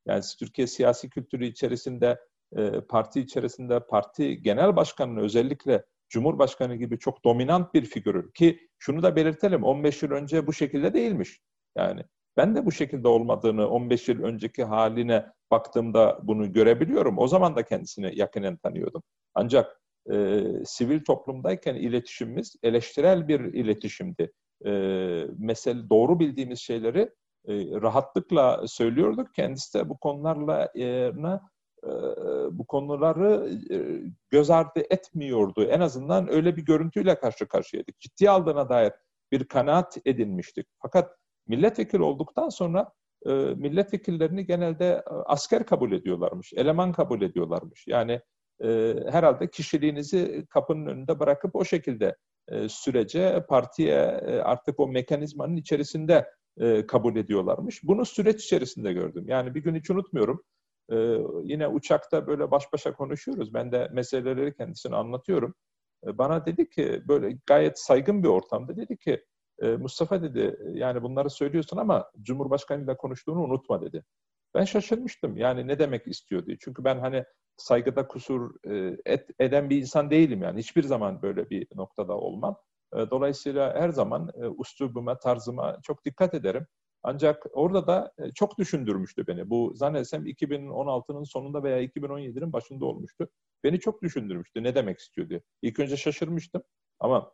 Yani 0.06 0.22
Türkiye 0.38 0.66
siyasi 0.66 1.10
kültürü 1.10 1.46
içerisinde 1.46 2.20
e, 2.56 2.80
parti 2.80 3.20
içerisinde 3.20 3.80
parti 3.86 4.42
genel 4.42 4.76
başkanının 4.76 5.20
özellikle 5.20 5.84
Cumhurbaşkanı 6.08 6.76
gibi 6.76 6.98
çok 6.98 7.24
dominant 7.24 7.74
bir 7.74 7.84
figürü 7.84 8.32
ki 8.32 8.68
şunu 8.78 9.02
da 9.02 9.16
belirtelim 9.16 9.64
15 9.64 10.02
yıl 10.02 10.10
önce 10.10 10.46
bu 10.46 10.52
şekilde 10.52 10.94
değilmiş. 10.94 11.40
Yani 11.76 12.04
ben 12.36 12.56
de 12.56 12.66
bu 12.66 12.72
şekilde 12.72 13.08
olmadığını 13.08 13.68
15 13.68 14.08
yıl 14.08 14.22
önceki 14.22 14.64
haline 14.64 15.26
baktığımda 15.50 16.20
bunu 16.22 16.52
görebiliyorum. 16.52 17.18
O 17.18 17.28
zaman 17.28 17.56
da 17.56 17.62
kendisini 17.62 18.18
yakinen 18.18 18.56
tanıyordum. 18.56 19.02
Ancak 19.34 19.80
e, 20.12 20.44
sivil 20.64 21.04
toplumdayken 21.04 21.74
iletişimimiz 21.74 22.56
eleştirel 22.62 23.28
bir 23.28 23.40
iletişimdi. 23.40 24.32
E, 24.64 24.70
mesele 25.38 25.90
doğru 25.90 26.20
bildiğimiz 26.20 26.58
şeyleri 26.58 27.10
e, 27.48 27.54
rahatlıkla 27.82 28.66
söylüyorduk. 28.66 29.34
Kendisi 29.34 29.78
de 29.78 29.88
bu 29.88 29.98
konularla 29.98 30.72
e, 30.74 31.12
e, 31.84 31.90
bu 32.50 32.66
konuları 32.66 33.50
e, 33.70 33.76
göz 34.30 34.50
ardı 34.50 34.82
etmiyordu. 34.90 35.64
En 35.64 35.80
azından 35.80 36.32
öyle 36.32 36.56
bir 36.56 36.64
görüntüyle 36.64 37.14
karşı 37.18 37.48
karşıyaydık. 37.48 38.00
Ciddi 38.00 38.30
aldığına 38.30 38.68
dair 38.68 38.92
bir 39.32 39.44
kanaat 39.44 39.98
edinmiştik. 40.04 40.66
Fakat 40.82 41.16
milletvekili 41.52 42.02
olduktan 42.02 42.48
sonra 42.48 42.92
e, 43.26 43.30
milletvekillerini 43.32 44.46
genelde 44.46 44.86
e, 44.86 45.02
asker 45.10 45.66
kabul 45.66 45.92
ediyorlarmış, 45.92 46.52
eleman 46.52 46.92
kabul 46.92 47.22
ediyorlarmış. 47.22 47.86
Yani 47.86 48.20
e, 48.64 48.94
herhalde 49.10 49.50
kişiliğinizi 49.50 50.46
kapının 50.50 50.86
önünde 50.86 51.20
bırakıp 51.20 51.56
o 51.56 51.64
şekilde 51.64 52.16
e, 52.48 52.68
sürece 52.68 53.44
partiye 53.48 54.20
e, 54.26 54.38
artık 54.38 54.80
o 54.80 54.88
mekanizmanın 54.88 55.56
içerisinde 55.56 56.30
e, 56.60 56.86
kabul 56.86 57.16
ediyorlarmış. 57.16 57.80
Bunu 57.84 58.04
süreç 58.04 58.44
içerisinde 58.44 58.92
gördüm. 58.92 59.24
Yani 59.28 59.54
bir 59.54 59.62
gün 59.62 59.74
hiç 59.74 59.90
unutmuyorum. 59.90 60.42
E, 60.92 60.96
yine 61.44 61.68
uçakta 61.68 62.26
böyle 62.26 62.50
baş 62.50 62.72
başa 62.72 62.94
konuşuyoruz. 62.94 63.54
Ben 63.54 63.72
de 63.72 63.88
meseleleri 63.92 64.54
kendisine 64.54 64.96
anlatıyorum. 64.96 65.54
E, 66.06 66.18
bana 66.18 66.46
dedi 66.46 66.68
ki 66.68 67.02
böyle 67.08 67.38
gayet 67.46 67.78
saygın 67.78 68.22
bir 68.22 68.28
ortamda 68.28 68.76
dedi 68.76 68.96
ki 68.96 69.24
e, 69.62 69.66
Mustafa 69.66 70.22
dedi 70.22 70.58
yani 70.74 71.02
bunları 71.02 71.30
söylüyorsun 71.30 71.76
ama 71.76 72.10
Cumhurbaşkanıyla 72.22 72.96
konuştuğunu 72.96 73.42
unutma 73.42 73.82
dedi. 73.82 74.04
Ben 74.54 74.64
şaşırmıştım 74.64 75.36
yani 75.36 75.66
ne 75.66 75.78
demek 75.78 76.06
istiyor 76.06 76.46
diye. 76.46 76.56
Çünkü 76.60 76.84
ben 76.84 76.98
hani 76.98 77.24
saygıda 77.56 78.06
kusur 78.08 78.54
e, 78.70 78.96
et, 79.06 79.30
eden 79.38 79.70
bir 79.70 79.76
insan 79.76 80.10
değilim 80.10 80.42
yani. 80.42 80.58
Hiçbir 80.58 80.82
zaman 80.82 81.22
böyle 81.22 81.50
bir 81.50 81.66
noktada 81.74 82.16
olmam. 82.16 82.56
E, 82.96 83.10
dolayısıyla 83.10 83.74
her 83.74 83.88
zaman 83.88 84.28
e, 84.28 85.18
tarzıma 85.22 85.78
çok 85.82 86.04
dikkat 86.04 86.34
ederim. 86.34 86.66
Ancak 87.02 87.46
orada 87.52 87.86
da 87.86 88.12
çok 88.34 88.58
düşündürmüştü 88.58 89.26
beni. 89.26 89.50
Bu 89.50 89.72
zannedersem 89.74 90.26
2016'nın 90.26 91.24
sonunda 91.24 91.62
veya 91.62 91.84
2017'nin 91.84 92.52
başında 92.52 92.84
olmuştu. 92.86 93.28
Beni 93.64 93.80
çok 93.80 94.02
düşündürmüştü. 94.02 94.62
Ne 94.62 94.74
demek 94.74 94.98
istiyor 94.98 95.28
diye. 95.28 95.40
İlk 95.62 95.78
önce 95.78 95.96
şaşırmıştım 95.96 96.62
ama 97.00 97.32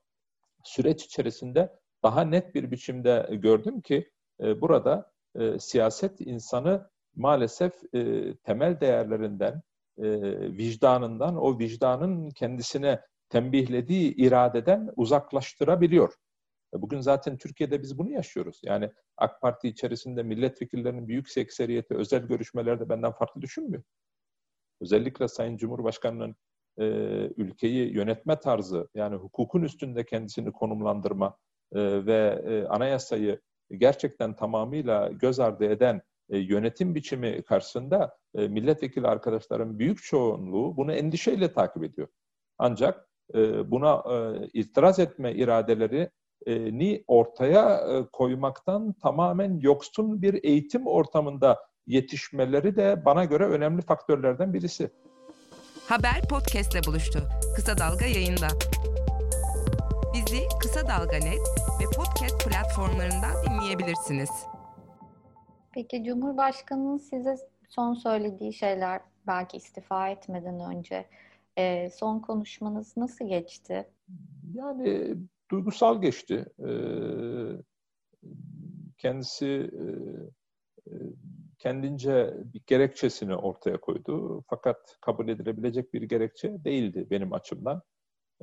süreç 0.64 1.04
içerisinde 1.04 1.78
daha 2.02 2.24
net 2.24 2.54
bir 2.54 2.70
biçimde 2.70 3.28
gördüm 3.32 3.80
ki 3.80 4.10
e, 4.40 4.60
burada 4.60 5.10
e, 5.38 5.58
siyaset 5.58 6.20
insanı 6.20 6.90
maalesef 7.16 7.94
e, 7.94 8.34
temel 8.36 8.80
değerlerinden, 8.80 9.62
e, 9.98 10.10
vicdanından, 10.56 11.36
o 11.36 11.58
vicdanın 11.58 12.30
kendisine 12.30 13.00
tembihlediği 13.28 14.14
iradeden 14.14 14.90
uzaklaştırabiliyor. 14.96 16.14
E, 16.74 16.82
bugün 16.82 17.00
zaten 17.00 17.38
Türkiye'de 17.38 17.82
biz 17.82 17.98
bunu 17.98 18.10
yaşıyoruz. 18.10 18.60
Yani 18.64 18.90
AK 19.16 19.40
Parti 19.40 19.68
içerisinde 19.68 20.22
milletvekillerinin 20.22 21.08
büyük 21.08 21.36
ekseriyeti 21.36 21.94
özel 21.94 22.26
görüşmelerde 22.26 22.88
benden 22.88 23.12
farklı 23.12 23.40
düşünmüyor. 23.40 23.82
Özellikle 24.80 25.28
Sayın 25.28 25.56
Cumhurbaşkanı'nın 25.56 26.36
e, 26.78 26.84
ülkeyi 27.36 27.94
yönetme 27.94 28.40
tarzı, 28.40 28.88
yani 28.94 29.16
hukukun 29.16 29.62
üstünde 29.62 30.04
kendisini 30.04 30.52
konumlandırma, 30.52 31.36
e, 31.74 32.06
ve 32.06 32.42
e, 32.46 32.66
anayasayı 32.68 33.40
gerçekten 33.70 34.36
tamamıyla 34.36 35.08
göz 35.08 35.40
ardı 35.40 35.64
eden 35.64 36.02
e, 36.30 36.38
yönetim 36.38 36.94
biçimi 36.94 37.42
karşısında 37.42 38.16
e, 38.34 38.48
milletvekili 38.48 39.06
arkadaşların 39.06 39.78
büyük 39.78 40.02
çoğunluğu 40.02 40.76
bunu 40.76 40.92
endişeyle 40.92 41.52
takip 41.52 41.84
ediyor. 41.84 42.08
Ancak 42.58 43.08
e, 43.34 43.70
buna 43.70 44.02
itiraz 44.52 44.98
etme 44.98 45.34
iradeleri 45.34 46.10
ni 46.46 47.04
ortaya 47.06 47.86
koymaktan 48.12 48.92
tamamen 48.92 49.60
yoksun 49.60 50.22
bir 50.22 50.44
eğitim 50.44 50.86
ortamında 50.86 51.58
yetişmeleri 51.86 52.76
de 52.76 53.04
bana 53.04 53.24
göre 53.24 53.44
önemli 53.44 53.82
faktörlerden 53.82 54.54
birisi. 54.54 54.90
Haber 55.88 56.22
podcastle 56.30 56.80
buluştu. 56.86 57.18
Kısa 57.56 57.78
Dalga 57.78 58.04
yayında. 58.04 58.48
Kısa 60.78 60.88
Dalga 60.88 61.16
Net 61.16 61.40
ve 61.80 61.84
podcast 61.96 62.48
platformlarından 62.48 63.34
dinleyebilirsiniz. 63.44 64.30
Peki 65.72 66.04
Cumhurbaşkanı'nın 66.04 66.98
size 66.98 67.36
son 67.68 67.94
söylediği 67.94 68.52
şeyler 68.52 69.00
belki 69.26 69.56
istifa 69.56 70.08
etmeden 70.08 70.60
önce 70.60 71.06
e, 71.56 71.90
son 71.90 72.20
konuşmanız 72.20 72.96
nasıl 72.96 73.28
geçti? 73.28 73.88
Yani 74.54 75.14
duygusal 75.50 76.02
geçti. 76.02 76.46
Ee, 76.60 76.72
kendisi 78.98 79.70
e, 79.72 79.84
e, 80.90 80.94
kendince 81.58 82.34
bir 82.54 82.62
gerekçesini 82.66 83.36
ortaya 83.36 83.80
koydu. 83.80 84.44
Fakat 84.48 84.96
kabul 85.00 85.28
edilebilecek 85.28 85.94
bir 85.94 86.02
gerekçe 86.02 86.64
değildi 86.64 87.06
benim 87.10 87.32
açımdan. 87.32 87.82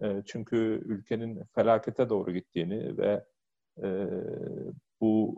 E, 0.01 0.23
çünkü 0.25 0.55
ülkenin 0.85 1.43
felakete 1.55 2.09
doğru 2.09 2.33
gittiğini 2.33 2.97
ve 2.97 3.25
bu 5.01 5.35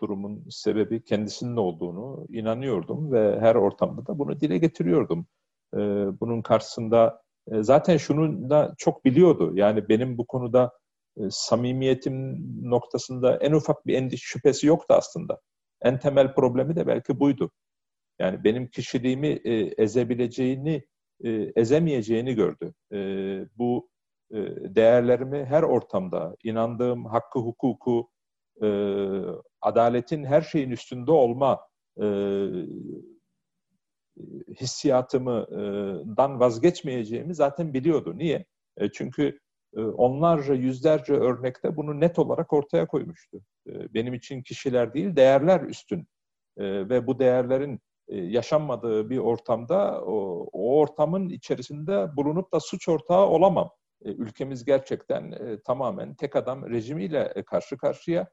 durumun 0.00 0.44
sebebi 0.50 1.04
kendisinin 1.04 1.56
olduğunu 1.56 2.26
inanıyordum 2.30 3.12
ve 3.12 3.40
her 3.40 3.54
ortamda 3.54 4.06
da 4.06 4.18
bunu 4.18 4.40
dile 4.40 4.58
getiriyordum. 4.58 5.26
Bunun 6.20 6.42
karşısında 6.42 7.22
zaten 7.60 7.96
şunu 7.96 8.50
da 8.50 8.74
çok 8.78 9.04
biliyordu. 9.04 9.52
Yani 9.54 9.88
benim 9.88 10.18
bu 10.18 10.26
konuda 10.26 10.72
samimiyetim 11.30 12.36
noktasında 12.70 13.36
en 13.36 13.52
ufak 13.52 13.86
bir 13.86 13.94
endiş 13.94 14.22
şüphesi 14.22 14.66
yoktu 14.66 14.94
aslında. 14.94 15.40
En 15.82 15.98
temel 15.98 16.34
problemi 16.34 16.76
de 16.76 16.86
belki 16.86 17.20
buydu. 17.20 17.50
Yani 18.18 18.44
benim 18.44 18.66
kişiliğimi 18.66 19.28
e, 19.28 19.54
ezebileceğini, 19.82 20.82
e, 21.24 21.30
ezemeyeceğini 21.56 22.34
gördü. 22.34 22.74
E, 22.92 22.98
bu 23.58 23.88
e, 23.88 23.95
değerlerimi 24.74 25.44
her 25.44 25.62
ortamda, 25.62 26.36
inandığım 26.44 27.04
hakkı, 27.04 27.38
hukuku, 27.38 28.10
e, 28.62 28.68
adaletin 29.60 30.24
her 30.24 30.42
şeyin 30.42 30.70
üstünde 30.70 31.12
olma 31.12 31.60
e, 32.00 32.06
hissiyatımdan 34.60 36.40
vazgeçmeyeceğimi 36.40 37.34
zaten 37.34 37.74
biliyordu. 37.74 38.18
Niye? 38.18 38.44
E, 38.76 38.92
çünkü 38.92 39.38
e, 39.76 39.80
onlarca, 39.80 40.54
yüzlerce 40.54 41.12
örnekte 41.12 41.76
bunu 41.76 42.00
net 42.00 42.18
olarak 42.18 42.52
ortaya 42.52 42.86
koymuştu. 42.86 43.40
E, 43.68 43.94
benim 43.94 44.14
için 44.14 44.42
kişiler 44.42 44.94
değil, 44.94 45.16
değerler 45.16 45.60
üstün. 45.60 46.06
E, 46.56 46.64
ve 46.88 47.06
bu 47.06 47.18
değerlerin 47.18 47.80
yaşanmadığı 48.08 49.10
bir 49.10 49.18
ortamda 49.18 50.04
o, 50.04 50.48
o 50.52 50.78
ortamın 50.78 51.28
içerisinde 51.28 52.16
bulunup 52.16 52.52
da 52.52 52.60
suç 52.60 52.88
ortağı 52.88 53.26
olamam. 53.26 53.70
Ülkemiz 54.02 54.64
gerçekten 54.64 55.34
tamamen 55.64 56.14
tek 56.14 56.36
adam 56.36 56.70
rejimiyle 56.70 57.44
karşı 57.46 57.76
karşıya. 57.76 58.28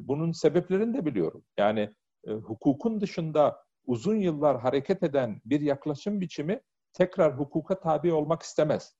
Bunun 0.00 0.32
sebeplerini 0.32 0.94
de 0.94 1.06
biliyorum. 1.06 1.44
Yani 1.58 1.94
hukukun 2.26 3.00
dışında 3.00 3.62
uzun 3.86 4.16
yıllar 4.16 4.60
hareket 4.60 5.02
eden 5.02 5.40
bir 5.44 5.60
yaklaşım 5.60 6.20
biçimi 6.20 6.60
tekrar 6.92 7.38
hukuka 7.38 7.80
tabi 7.80 8.12
olmak 8.12 8.42
istemez. 8.42 8.96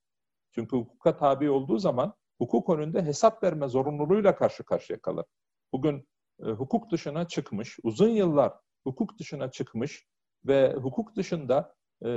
Çünkü 0.55 0.77
hukuka 0.77 1.16
tabi 1.16 1.51
olduğu 1.51 1.79
zaman 1.79 2.14
hukuk 2.38 2.70
önünde 2.70 3.03
hesap 3.03 3.42
verme 3.42 3.68
zorunluluğuyla 3.68 4.37
karşı 4.37 4.64
karşıya 4.64 5.01
kalır. 5.01 5.25
Bugün 5.72 6.09
e, 6.40 6.46
hukuk 6.46 6.90
dışına 6.90 7.29
çıkmış, 7.29 7.79
uzun 7.83 8.09
yıllar 8.09 8.53
hukuk 8.85 9.18
dışına 9.18 9.51
çıkmış 9.51 10.07
ve 10.44 10.75
hukuk 10.75 11.16
dışında 11.16 11.75
e, 12.05 12.09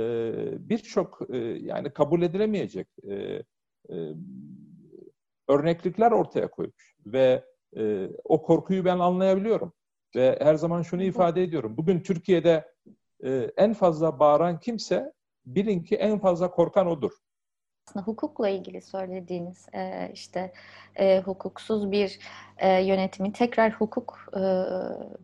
birçok 0.68 1.30
e, 1.30 1.36
yani 1.38 1.92
kabul 1.92 2.22
edilemeyecek 2.22 2.88
e, 3.10 3.42
e, 3.88 3.94
örneklikler 5.48 6.12
ortaya 6.12 6.50
koymuş. 6.50 6.96
Ve 7.06 7.44
e, 7.76 8.08
o 8.24 8.42
korkuyu 8.42 8.84
ben 8.84 8.98
anlayabiliyorum. 8.98 9.72
Ve 10.16 10.38
her 10.40 10.54
zaman 10.54 10.82
şunu 10.82 11.02
ifade 11.02 11.42
ediyorum. 11.42 11.76
Bugün 11.76 12.00
Türkiye'de 12.00 12.68
e, 13.24 13.50
en 13.56 13.72
fazla 13.72 14.18
bağıran 14.18 14.60
kimse 14.60 15.12
bilin 15.46 15.82
ki 15.82 15.96
en 15.96 16.18
fazla 16.18 16.50
korkan 16.50 16.86
odur. 16.86 17.12
Aslında 17.88 18.06
hukukla 18.06 18.48
ilgili 18.48 18.82
söylediğiniz 18.82 19.66
e, 19.74 20.10
işte 20.14 20.52
e, 20.96 21.20
hukuksuz 21.20 21.90
bir 21.90 22.18
e, 22.58 22.82
yönetimin 22.82 23.30
tekrar 23.30 23.72
hukuk 23.72 24.18
e, 24.36 24.40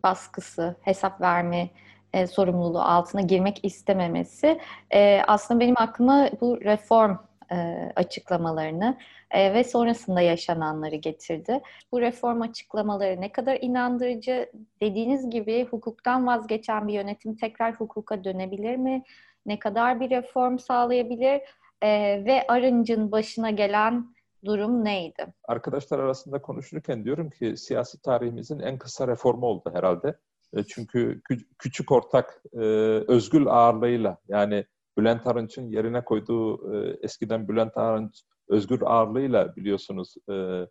baskısı, 0.03 0.75
hesap 0.81 1.21
verme 1.21 1.69
e, 2.13 2.27
sorumluluğu 2.27 2.81
altına 2.81 3.21
girmek 3.21 3.65
istememesi 3.65 4.59
e, 4.93 5.21
aslında 5.27 5.59
benim 5.59 5.75
aklıma 5.77 6.29
bu 6.41 6.61
reform 6.61 7.17
e, 7.51 7.91
açıklamalarını 7.95 8.97
e, 9.31 9.53
ve 9.53 9.63
sonrasında 9.63 10.21
yaşananları 10.21 10.95
getirdi. 10.95 11.61
Bu 11.91 12.01
reform 12.01 12.41
açıklamaları 12.41 13.21
ne 13.21 13.31
kadar 13.31 13.57
inandırıcı 13.61 14.51
dediğiniz 14.81 15.29
gibi 15.29 15.65
hukuktan 15.65 16.27
vazgeçen 16.27 16.87
bir 16.87 16.93
yönetim 16.93 17.35
tekrar 17.35 17.73
hukuka 17.73 18.23
dönebilir 18.23 18.75
mi? 18.75 19.03
Ne 19.45 19.59
kadar 19.59 19.99
bir 19.99 20.09
reform 20.09 20.57
sağlayabilir? 20.57 21.41
e, 21.81 21.87
ve 22.25 22.47
Arınç'ın 22.47 23.11
başına 23.11 23.49
gelen 23.49 24.15
durum 24.45 24.85
neydi? 24.85 25.33
Arkadaşlar 25.47 25.99
arasında 25.99 26.41
konuşurken 26.41 27.05
diyorum 27.05 27.29
ki 27.29 27.57
siyasi 27.57 28.01
tarihimizin 28.01 28.59
en 28.59 28.77
kısa 28.77 29.07
reformu 29.07 29.45
oldu 29.45 29.71
herhalde. 29.73 30.15
E, 30.53 30.63
çünkü 30.63 31.21
kü- 31.29 31.45
küçük 31.59 31.91
ortak 31.91 32.43
e, 32.53 32.59
özgül 33.07 33.47
ağırlığıyla 33.47 34.17
yani 34.27 34.65
Bülent 34.97 35.27
Arınç'ın 35.27 35.69
yerine 35.69 36.05
koyduğu 36.05 36.75
e, 36.75 36.97
eskiden 37.01 37.47
Bülent 37.47 37.77
Arınç 37.77 38.21
özgür 38.47 38.81
ağırlığıyla 38.85 39.55
biliyorsunuz 39.55 40.15
e, 40.29 40.33
e, 40.33 40.67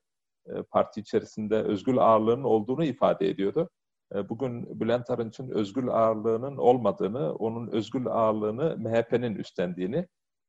parti 0.70 1.00
içerisinde 1.00 1.56
özgür 1.56 1.96
ağırlığının 1.96 2.44
olduğunu 2.44 2.84
ifade 2.84 3.28
ediyordu. 3.28 3.70
E, 4.14 4.28
bugün 4.28 4.80
Bülent 4.80 5.10
Arınç'ın 5.10 5.50
özgür 5.50 5.88
ağırlığının 5.88 6.56
olmadığını, 6.56 7.34
onun 7.34 7.72
özgür 7.72 8.06
ağırlığını 8.06 8.76
MHP'nin 8.78 9.34
üstlendiğini 9.34 10.06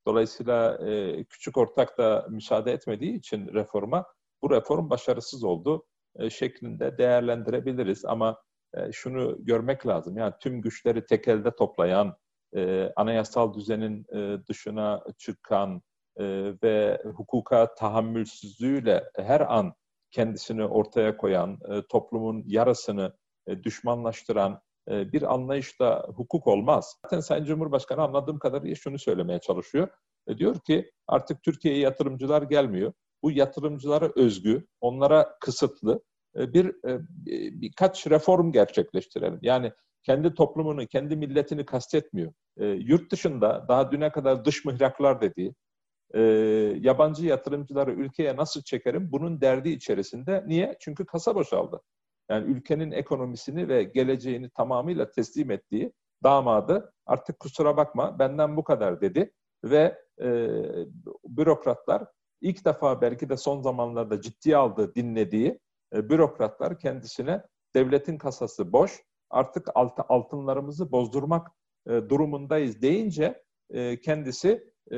Dolayısıyla 0.08 0.78
e, 0.88 1.24
küçük 1.24 1.58
ortak 1.58 1.98
da 1.98 2.28
müsaade 2.30 2.72
etmediği 2.72 3.14
için 3.14 3.54
reforma 3.54 4.06
bu 4.42 4.52
reform 4.52 4.90
başarısız 4.90 5.44
oldu 5.44 5.86
e, 6.16 6.30
şeklinde 6.30 6.98
değerlendirebiliriz. 6.98 8.06
Ama 8.06 8.42
e, 8.74 8.92
şunu 8.92 9.46
görmek 9.46 9.88
lazım. 9.88 10.18
Yani 10.18 10.34
tüm 10.42 10.62
güçleri 10.62 11.06
tek 11.06 11.28
elde 11.28 11.56
toplayan, 11.56 12.18
e, 12.56 12.92
anayasal 12.96 13.54
düzenin 13.54 14.06
e, 14.16 14.48
dışına 14.48 15.04
çıkan 15.18 15.82
e, 16.18 16.54
ve 16.64 17.02
hukuka 17.16 17.74
tahammülsüzlüğüyle 17.76 19.04
her 19.16 19.54
an 19.56 19.74
kendisini 20.12 20.66
ortaya 20.66 21.18
koyan, 21.18 21.60
e, 21.70 21.82
toplumun 21.90 22.44
yarısını 22.46 23.14
e, 23.48 23.64
düşmanlaştıran, 23.64 24.62
e, 24.90 25.12
bir 25.14 25.34
anlayışla 25.34 26.08
hukuk 26.16 26.48
olmaz. 26.48 26.96
Zaten 27.06 27.20
Sayın 27.20 27.46
Cumhurbaşkanı 27.46 28.02
anladığım 28.02 28.40
kadarıyla 28.40 28.76
şunu 28.76 29.00
söylemeye 29.00 29.40
çalışıyor. 29.40 29.88
E, 30.28 30.38
diyor 30.38 30.60
ki 30.60 30.92
artık 31.08 31.44
Türkiye'ye 31.44 31.80
yatırımcılar 31.80 32.42
gelmiyor. 32.42 32.94
Bu 33.24 33.32
yatırımcılara 33.32 34.12
özgü, 34.16 34.68
onlara 34.82 35.38
kısıtlı 35.40 36.04
e, 36.38 36.54
bir 36.54 36.76
birkaç 37.62 38.08
reform 38.08 38.52
gerçekleştirelim. 38.52 39.40
Yani 39.42 39.72
kendi 40.08 40.34
toplumunu, 40.34 40.88
kendi 40.88 41.16
milletini 41.16 41.66
kastetmiyor. 41.66 42.34
Yurt 42.60 43.12
dışında 43.12 43.66
daha 43.68 43.92
düne 43.92 44.12
kadar 44.12 44.46
dış 44.46 44.66
mihraklar 44.66 45.22
dediği, 45.22 45.54
yabancı 46.86 47.26
yatırımcıları 47.26 47.92
ülkeye 47.92 48.36
nasıl 48.36 48.62
çekerim 48.62 49.12
bunun 49.12 49.42
derdi 49.42 49.70
içerisinde. 49.70 50.44
Niye? 50.48 50.78
Çünkü 50.80 51.06
kasa 51.06 51.36
boşaldı 51.36 51.82
yani 52.30 52.52
ülkenin 52.52 52.92
ekonomisini 52.92 53.68
ve 53.68 53.84
geleceğini 53.84 54.50
tamamıyla 54.50 55.12
teslim 55.12 55.52
ettiği 55.52 55.94
damadı 56.24 56.94
artık 57.06 57.40
kusura 57.40 57.78
bakma 57.78 58.20
benden 58.20 58.58
bu 58.58 58.64
kadar 58.64 59.02
dedi 59.02 59.34
ve 59.64 59.98
e, 60.22 60.48
bürokratlar 61.26 62.06
ilk 62.42 62.66
defa 62.66 63.02
belki 63.02 63.30
de 63.30 63.38
son 63.38 63.62
zamanlarda 63.62 64.22
ciddiye 64.22 64.58
aldığı, 64.58 64.96
dinlediği 64.96 65.60
e, 65.94 66.10
bürokratlar 66.10 66.80
kendisine 66.80 67.44
devletin 67.76 68.18
kasası 68.18 68.74
boş, 68.74 69.04
artık 69.30 69.68
alt, 69.76 70.00
altınlarımızı 70.10 70.92
bozdurmak 70.92 71.48
e, 71.88 71.92
durumundayız 71.92 72.82
deyince 72.82 73.44
e, 73.70 74.00
kendisi 74.00 74.74
e, 74.92 74.98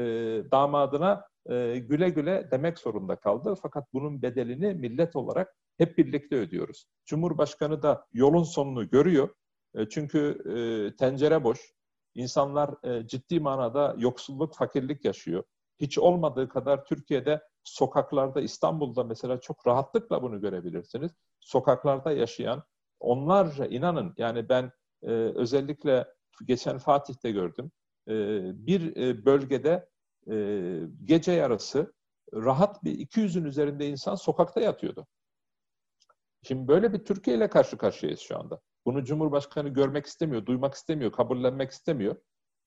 damadına 0.52 1.26
e, 1.50 1.78
güle 1.78 2.10
güle 2.10 2.48
demek 2.52 2.80
zorunda 2.80 3.16
kaldı. 3.16 3.56
Fakat 3.62 3.94
bunun 3.94 4.22
bedelini 4.22 4.74
millet 4.74 5.16
olarak 5.16 5.56
hep 5.78 5.98
birlikte 5.98 6.36
ödüyoruz. 6.36 6.86
Cumhurbaşkanı 7.06 7.82
da 7.84 8.06
yolun 8.14 8.44
sonunu 8.44 8.90
görüyor. 8.90 9.30
E, 9.76 9.90
çünkü 9.90 10.38
e, 10.46 10.96
tencere 10.96 11.44
boş. 11.44 11.60
İnsanlar 12.16 12.76
e, 12.84 13.08
ciddi 13.08 13.40
manada 13.40 13.96
yoksulluk, 13.98 14.56
fakirlik 14.56 15.06
yaşıyor. 15.06 15.44
Hiç 15.80 16.00
olmadığı 16.00 16.50
kadar 16.50 16.86
Türkiye'de 16.86 17.42
sokaklarda, 17.64 18.42
İstanbul'da 18.42 19.04
mesela 19.04 19.40
çok 19.40 19.68
rahatlıkla 19.68 20.22
bunu 20.22 20.42
görebilirsiniz. 20.42 21.12
Sokaklarda 21.40 22.12
yaşayan 22.12 22.64
onlarca 23.00 23.66
inanın 23.66 24.14
yani 24.18 24.50
ben 24.50 24.72
özellikle 25.36 26.08
geçen 26.46 26.78
Fatih'te 26.78 27.32
gördüm. 27.32 27.72
bir 28.68 28.96
bölgede 29.26 29.90
gece 31.06 31.32
yarısı 31.32 31.94
rahat 32.34 32.84
bir 32.84 33.08
200'ün 33.08 33.46
üzerinde 33.46 33.90
insan 33.90 34.16
sokakta 34.16 34.62
yatıyordu. 34.62 35.08
Şimdi 36.44 36.68
böyle 36.68 36.94
bir 36.94 37.06
Türkiye 37.06 37.38
ile 37.38 37.50
karşı 37.50 37.78
karşıyayız 37.78 38.20
şu 38.20 38.40
anda. 38.40 38.62
Bunu 38.86 39.04
Cumhurbaşkanı 39.04 39.70
görmek 39.70 40.06
istemiyor, 40.06 40.46
duymak 40.46 40.74
istemiyor, 40.74 41.12
kabullenmek 41.12 41.72
istemiyor. 41.72 42.16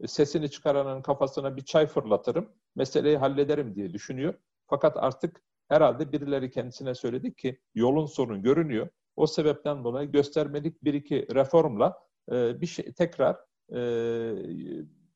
E, 0.00 0.06
sesini 0.06 0.50
çıkaranın 0.50 1.02
kafasına 1.02 1.56
bir 1.56 1.64
çay 1.64 1.86
fırlatırım, 1.86 2.52
meseleyi 2.76 3.16
hallederim 3.16 3.74
diye 3.74 3.92
düşünüyor. 3.92 4.34
Fakat 4.66 4.96
artık 4.96 5.42
herhalde 5.68 6.12
birileri 6.12 6.50
kendisine 6.50 6.94
söyledi 6.94 7.34
ki 7.34 7.60
yolun 7.74 8.06
sonu 8.06 8.42
görünüyor. 8.42 8.88
O 9.16 9.26
sebepten 9.26 9.84
dolayı 9.84 10.12
göstermelik 10.12 10.84
bir 10.84 10.94
iki 10.94 11.34
reformla 11.34 11.98
e, 12.32 12.60
bir 12.60 12.66
şey 12.66 12.92
tekrar 12.92 13.36
e, 13.74 13.80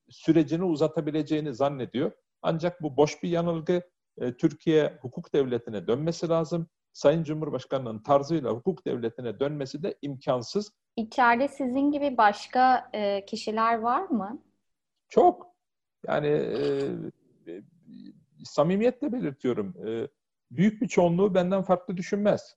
sürecini 0.09 0.65
uzatabileceğini 0.65 1.55
zannediyor. 1.55 2.13
Ancak 2.43 2.83
bu 2.83 2.97
boş 2.97 3.23
bir 3.23 3.29
yanılgı. 3.29 3.83
E, 4.19 4.37
Türkiye 4.37 4.99
hukuk 5.01 5.33
devletine 5.35 5.87
dönmesi 5.87 6.29
lazım. 6.29 6.69
Sayın 6.93 7.25
Cumhurbaşkanı'nın 7.25 8.03
tarzıyla 8.03 8.51
hukuk 8.51 8.87
devletine 8.87 9.41
dönmesi 9.41 9.83
de 9.83 9.99
imkansız. 10.03 10.73
İçeride 10.97 11.49
sizin 11.49 11.91
gibi 11.91 12.17
başka 12.17 12.91
e, 12.93 13.25
kişiler 13.27 13.79
var 13.79 14.03
mı? 14.03 14.43
Çok. 15.09 15.47
Yani 16.07 16.27
e, 16.27 16.59
e, 17.49 17.63
samimiyetle 18.45 19.13
belirtiyorum. 19.13 19.75
E, 19.87 20.09
büyük 20.51 20.83
bir 20.83 20.89
çoğunluğu 20.89 21.35
benden 21.35 21.63
farklı 21.63 21.97
düşünmez. 21.97 22.57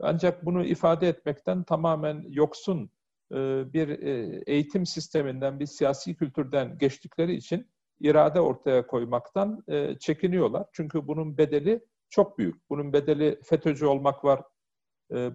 Ancak 0.00 0.46
bunu 0.46 0.64
ifade 0.64 1.08
etmekten 1.08 1.62
tamamen 1.62 2.24
yoksun 2.28 2.90
e, 3.32 3.36
bir 3.72 3.88
e, 3.88 4.42
eğitim 4.46 4.86
sisteminden, 4.86 5.60
bir 5.60 5.66
siyasi 5.66 6.14
kültürden 6.14 6.78
geçtikleri 6.78 7.34
için 7.34 7.70
irade 8.00 8.40
ortaya 8.40 8.86
koymaktan 8.86 9.64
e, 9.68 9.98
çekiniyorlar. 9.98 10.66
Çünkü 10.72 11.06
bunun 11.06 11.38
bedeli 11.38 11.84
çok 12.10 12.38
büyük. 12.38 12.70
Bunun 12.70 12.92
bedeli 12.92 13.40
FETÖ'cü 13.44 13.86
olmak 13.86 14.24
var. 14.24 14.42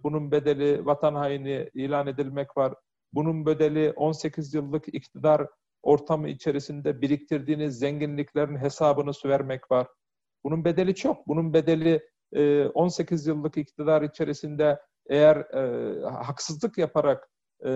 Bunun 0.04 0.32
bedeli 0.32 0.86
vatan 0.86 1.16
haini 1.16 1.70
ilan 1.74 2.08
edilmek 2.08 2.58
var. 2.58 2.74
Bunun 3.14 3.46
bedeli 3.46 3.92
18 3.96 4.54
yıllık 4.54 4.94
iktidar 4.94 5.48
ortamı 5.84 6.30
içerisinde 6.30 7.02
biriktirdiğiniz 7.02 7.80
zenginliklerin 7.80 8.58
hesabını 8.58 9.12
vermek 9.26 9.72
var. 9.72 9.88
Bunun 10.44 10.66
bedeli 10.66 10.96
çok. 10.96 11.28
Bunun 11.28 11.54
bedeli 11.54 12.10
18 12.74 13.28
yıllık 13.28 13.58
iktidar 13.58 14.02
içerisinde 14.02 14.80
eğer 15.10 15.36
e, 15.36 16.02
haksızlık 16.06 16.78
yaparak 16.78 17.30
e, 17.66 17.72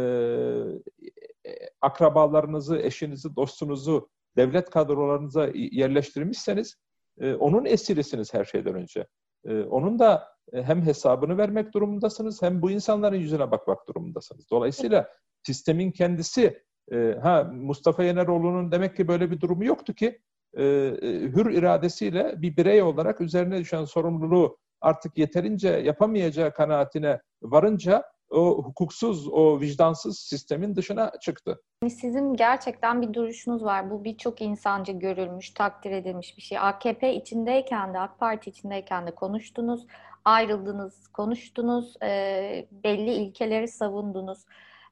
akrabalarınızı, 1.81 2.77
eşinizi, 2.77 3.35
dostunuzu 3.35 4.09
devlet 4.37 4.69
kadrolarınıza 4.69 5.49
yerleştirmişseniz 5.53 6.75
e, 7.19 7.33
onun 7.33 7.65
esirisiniz 7.65 8.33
her 8.33 8.45
şeyden 8.45 8.75
önce. 8.75 9.07
E, 9.45 9.61
onun 9.61 9.99
da 9.99 10.27
e, 10.53 10.63
hem 10.63 10.81
hesabını 10.81 11.37
vermek 11.37 11.73
durumundasınız 11.73 12.41
hem 12.41 12.61
bu 12.61 12.71
insanların 12.71 13.15
yüzüne 13.15 13.51
bakmak 13.51 13.87
durumundasınız. 13.87 14.49
Dolayısıyla 14.51 15.09
sistemin 15.43 15.91
kendisi 15.91 16.63
e, 16.91 17.17
ha 17.21 17.43
Mustafa 17.53 18.03
Yeneroğlu'nun 18.03 18.71
demek 18.71 18.95
ki 18.95 19.07
böyle 19.07 19.31
bir 19.31 19.41
durumu 19.41 19.65
yoktu 19.65 19.93
ki 19.93 20.21
e, 20.55 20.63
e 20.63 21.09
hür 21.11 21.51
iradesiyle 21.51 22.41
bir 22.41 22.57
birey 22.57 22.81
olarak 22.81 23.21
üzerine 23.21 23.57
düşen 23.57 23.85
sorumluluğu 23.85 24.57
artık 24.81 25.17
yeterince 25.17 25.69
yapamayacağı 25.69 26.53
kanaatine 26.53 27.21
varınca 27.41 28.03
o 28.29 28.63
hukuksuz, 28.63 29.27
o 29.27 29.61
vicdansız 29.61 30.19
sistemin 30.19 30.75
dışına 30.75 31.11
çıktı. 31.21 31.61
Sizin 31.89 32.33
gerçekten 32.33 33.01
bir 33.01 33.13
duruşunuz 33.13 33.63
var. 33.63 33.91
Bu 33.91 34.03
birçok 34.03 34.41
insanca 34.41 34.93
görülmüş, 34.93 35.49
takdir 35.49 35.91
edilmiş 35.91 36.37
bir 36.37 36.41
şey. 36.41 36.59
AKP 36.59 37.15
içindeyken 37.15 37.93
de, 37.93 37.99
AK 37.99 38.19
Parti 38.19 38.49
içindeyken 38.49 39.07
de 39.07 39.15
konuştunuz, 39.15 39.85
ayrıldınız, 40.25 41.07
konuştunuz, 41.07 41.93
e, 42.03 42.67
belli 42.71 43.13
ilkeleri 43.13 43.67
savundunuz. 43.67 44.45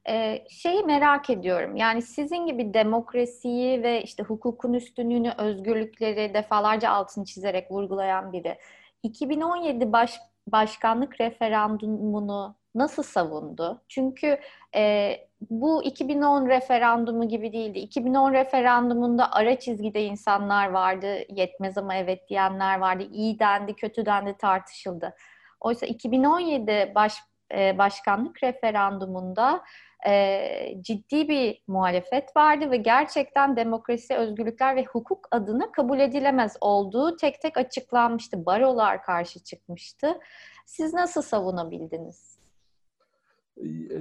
E, 0.08 0.44
şeyi 0.50 0.82
merak 0.82 1.30
ediyorum. 1.30 1.76
Yani 1.76 2.02
sizin 2.02 2.46
gibi 2.46 2.74
demokrasiyi 2.74 3.82
ve 3.82 4.02
işte 4.02 4.22
hukukun 4.22 4.72
üstünlüğünü, 4.72 5.32
özgürlükleri 5.38 6.34
defalarca 6.34 6.90
altını 6.90 7.24
çizerek 7.24 7.70
vurgulayan 7.70 8.32
biri. 8.32 8.58
2017 9.02 9.92
baş, 9.92 10.20
başkanlık 10.46 11.20
referandumunu 11.20 12.56
nasıl 12.74 13.02
savundu? 13.02 13.82
Çünkü 13.88 14.40
e, 14.74 15.16
bu 15.50 15.82
2010 15.84 16.48
referandumu 16.48 17.28
gibi 17.28 17.52
değildi. 17.52 17.78
2010 17.78 18.32
referandumunda 18.32 19.32
ara 19.32 19.58
çizgide 19.58 20.04
insanlar 20.04 20.70
vardı, 20.70 21.16
yetmez 21.28 21.78
ama 21.78 21.94
evet 21.94 22.28
diyenler 22.28 22.78
vardı, 22.78 23.04
iyi 23.12 23.38
dendi, 23.38 23.74
kötü 23.76 24.06
dendi 24.06 24.36
tartışıldı. 24.36 25.14
Oysa 25.60 25.86
2017 25.86 26.92
baş, 26.94 27.14
e, 27.54 27.78
başkanlık 27.78 28.42
referandumunda 28.42 29.64
e, 30.06 30.82
ciddi 30.82 31.28
bir 31.28 31.62
muhalefet 31.66 32.36
vardı 32.36 32.70
ve 32.70 32.76
gerçekten 32.76 33.56
demokrasi, 33.56 34.14
özgürlükler 34.14 34.76
ve 34.76 34.84
hukuk 34.84 35.28
adına 35.30 35.72
kabul 35.72 36.00
edilemez 36.00 36.56
olduğu 36.60 37.16
tek 37.16 37.40
tek 37.40 37.58
açıklanmıştı. 37.58 38.46
Barolar 38.46 39.02
karşı 39.02 39.40
çıkmıştı. 39.40 40.20
Siz 40.66 40.94
nasıl 40.94 41.22
savunabildiniz? 41.22 42.34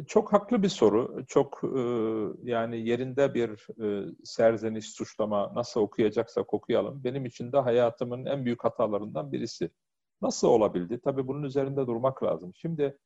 Çok 0.08 0.34
haklı 0.34 0.64
bir 0.64 0.70
soru. 0.70 1.24
Çok 1.28 1.62
e, 1.64 1.82
yani 2.52 2.90
yerinde 2.90 3.34
bir 3.34 3.68
e, 3.84 4.12
serzeniş, 4.24 4.90
suçlama 4.90 5.52
nasıl 5.56 5.82
okuyacaksak 5.82 6.54
okuyalım. 6.54 7.04
Benim 7.04 7.26
için 7.26 7.52
de 7.52 7.58
hayatımın 7.58 8.26
en 8.26 8.46
büyük 8.46 8.64
hatalarından 8.64 9.32
birisi. 9.32 9.70
Nasıl 10.22 10.48
olabildi? 10.48 11.00
Tabii 11.00 11.28
bunun 11.28 11.44
üzerinde 11.44 11.88
durmak 11.88 12.24
lazım. 12.24 12.52
Şimdi 12.56 12.98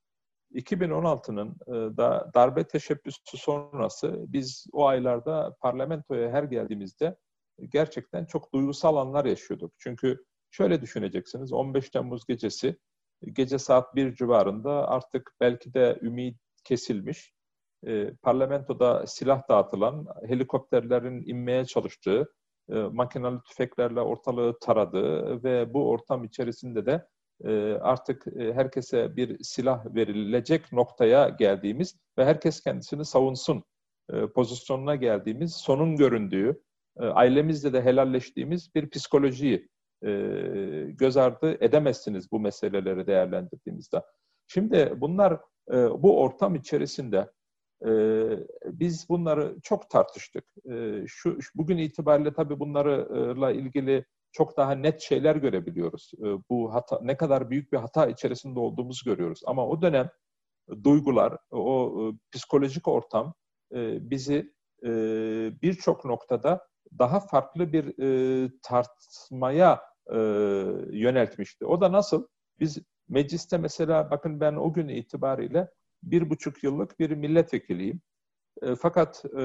2016'nın 0.58 1.56
da 1.98 2.32
darbe 2.36 2.64
teşebbüsü 2.64 3.38
sonrası 3.38 4.26
biz 4.28 4.66
o 4.74 4.86
aylarda 4.88 5.56
parlamentoya 5.62 6.32
her 6.32 6.44
geldiğimizde 6.44 7.18
gerçekten 7.70 8.26
çok 8.26 8.54
duygusal 8.54 8.96
anlar 8.96 9.26
yaşıyorduk. 9.26 9.74
Çünkü 9.78 10.26
şöyle 10.52 10.82
düşüneceksiniz 10.82 11.54
15 11.54 11.90
Temmuz 11.90 12.26
gecesi 12.26 12.78
gece 13.34 13.58
saat 13.60 13.96
1 13.96 14.16
civarında 14.16 14.88
artık 14.88 15.32
belki 15.42 15.74
de 15.74 16.00
ümit 16.02 16.38
kesilmiş, 16.64 17.34
e, 17.88 18.12
parlamentoda 18.22 19.08
silah 19.08 19.50
dağıtılan, 19.50 20.08
helikopterlerin 20.28 21.24
inmeye 21.26 21.66
çalıştığı, 21.66 22.34
e, 22.70 22.74
makinalı 22.74 23.42
tüfeklerle 23.44 24.02
ortalığı 24.02 24.60
taradığı 24.60 25.44
ve 25.44 25.74
bu 25.74 25.90
ortam 25.90 26.24
içerisinde 26.24 26.86
de 26.86 26.92
e, 26.92 27.08
artık 27.82 28.28
e, 28.28 28.54
herkese 28.54 29.16
bir 29.16 29.44
silah 29.44 29.96
verilecek 29.96 30.72
noktaya 30.72 31.30
geldiğimiz 31.30 31.96
ve 32.18 32.26
herkes 32.26 32.62
kendisini 32.62 33.06
savunsun 33.06 33.64
e, 34.14 34.28
pozisyonuna 34.28 34.96
geldiğimiz, 34.96 35.54
sonun 35.54 35.96
göründüğü, 35.96 36.62
e, 37.00 37.06
ailemizle 37.06 37.74
de 37.74 37.82
helalleştiğimiz 37.82 38.76
bir 38.76 38.90
psikolojiyi 38.90 39.70
göz 40.88 41.18
ardı 41.18 41.58
edemezsiniz 41.64 42.32
bu 42.32 42.40
meseleleri 42.40 43.08
değerlendirdiğimizde. 43.08 44.02
Şimdi 44.48 44.94
bunlar 44.98 45.40
bu 45.74 46.22
ortam 46.22 46.56
içerisinde 46.56 47.32
biz 48.66 49.10
bunları 49.10 49.56
çok 49.64 49.90
tartıştık. 49.90 50.44
Şu 51.08 51.38
bugün 51.56 51.78
itibariyle 51.78 52.34
tabii 52.34 52.60
bunlarla 52.60 53.52
ilgili 53.52 54.06
çok 54.32 54.58
daha 54.58 54.72
net 54.72 55.02
şeyler 55.02 55.36
görebiliyoruz. 55.36 56.12
E, 56.20 56.26
bu 56.50 56.74
hata 56.74 57.00
ne 57.02 57.18
kadar 57.18 57.50
büyük 57.50 57.74
bir 57.74 57.78
hata 57.78 58.08
içerisinde 58.08 58.60
olduğumuzu 58.60 59.06
görüyoruz. 59.06 59.42
Ama 59.46 59.68
o 59.68 59.82
dönem 59.82 60.10
duygular, 60.84 61.38
o 61.52 61.94
e, 62.02 62.04
psikolojik 62.32 62.88
ortam 62.88 63.34
e, 63.74 64.10
bizi 64.10 64.54
e, 64.84 64.90
birçok 65.62 66.06
noktada 66.06 66.68
daha 67.00 67.20
farklı 67.20 67.74
bir 67.74 68.00
e, 68.04 68.52
tartmaya 68.64 69.82
e, 70.12 70.18
yöneltmişti. 70.98 71.66
O 71.66 71.82
da 71.82 71.92
nasıl? 71.92 72.28
Biz 72.60 72.78
mecliste 73.10 73.58
mesela 73.58 74.12
bakın 74.12 74.40
ben 74.40 74.56
o 74.56 74.74
gün 74.74 74.88
itibariyle 74.88 75.70
bir 76.04 76.30
buçuk 76.30 76.64
yıllık 76.64 77.00
bir 77.00 77.12
milletvekiliyim. 77.12 78.02
E, 78.62 78.76
fakat 78.76 79.26
e, 79.26 79.42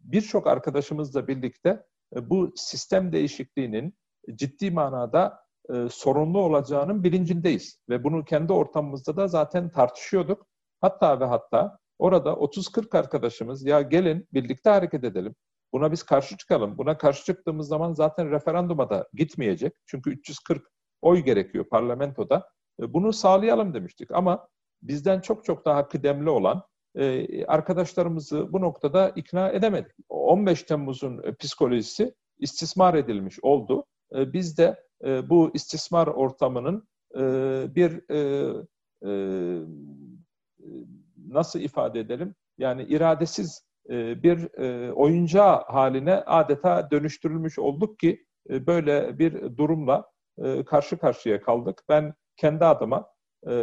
birçok 0.00 0.46
arkadaşımızla 0.46 1.28
birlikte 1.28 1.68
e, 1.70 1.84
bu 2.16 2.52
sistem 2.56 3.12
değişikliğinin 3.12 3.94
ciddi 4.34 4.70
manada 4.70 5.40
e, 5.74 5.88
sorunlu 5.90 6.40
olacağının 6.40 7.04
bilincindeyiz. 7.04 7.78
Ve 7.88 8.04
bunu 8.04 8.24
kendi 8.24 8.52
ortamımızda 8.52 9.16
da 9.16 9.28
zaten 9.28 9.70
tartışıyorduk. 9.70 10.46
Hatta 10.80 11.20
ve 11.20 11.24
hatta 11.24 11.78
orada 11.98 12.30
30-40 12.30 12.98
arkadaşımız 12.98 13.64
ya 13.64 13.82
gelin 13.82 14.28
birlikte 14.32 14.70
hareket 14.70 15.04
edelim. 15.04 15.34
Buna 15.72 15.92
biz 15.92 16.02
karşı 16.02 16.36
çıkalım. 16.36 16.78
Buna 16.78 16.98
karşı 16.98 17.24
çıktığımız 17.24 17.68
zaman 17.68 17.92
zaten 17.92 18.30
referanduma 18.30 18.90
da 18.90 19.08
gitmeyecek. 19.14 19.72
Çünkü 19.86 20.10
340 20.10 20.62
oy 21.02 21.18
gerekiyor 21.18 21.64
parlamentoda. 21.68 22.48
E, 22.82 22.92
bunu 22.94 23.12
sağlayalım 23.12 23.74
demiştik. 23.74 24.10
Ama 24.10 24.48
bizden 24.82 25.20
çok 25.20 25.44
çok 25.44 25.64
daha 25.64 25.88
kıdemli 25.88 26.30
olan 26.30 26.62
e, 26.94 27.44
arkadaşlarımızı 27.44 28.52
bu 28.52 28.60
noktada 28.60 29.08
ikna 29.16 29.48
edemedik. 29.48 29.92
15 30.08 30.62
Temmuz'un 30.62 31.22
psikolojisi 31.38 32.14
istismar 32.38 32.94
edilmiş 32.94 33.38
oldu. 33.42 33.84
E, 34.14 34.32
biz 34.32 34.58
de 34.58 34.84
e, 35.04 35.30
bu 35.30 35.50
istismar 35.54 36.06
ortamının 36.06 36.88
e, 37.14 37.20
bir 37.74 38.10
e, 38.10 38.18
e, 39.04 39.10
nasıl 41.28 41.60
ifade 41.60 42.00
edelim? 42.00 42.34
Yani 42.58 42.82
iradesiz 42.82 43.62
e, 43.90 44.22
bir 44.22 44.58
e, 44.58 44.92
oyuncağı 44.92 45.64
haline 45.66 46.14
adeta 46.14 46.90
dönüştürülmüş 46.90 47.58
olduk 47.58 47.98
ki 47.98 48.24
e, 48.50 48.66
böyle 48.66 49.18
bir 49.18 49.56
durumla 49.56 50.10
e, 50.38 50.64
karşı 50.64 50.98
karşıya 50.98 51.42
kaldık. 51.42 51.82
Ben 51.88 52.14
kendi 52.36 52.64
adıma 52.64 53.06
e, 53.46 53.54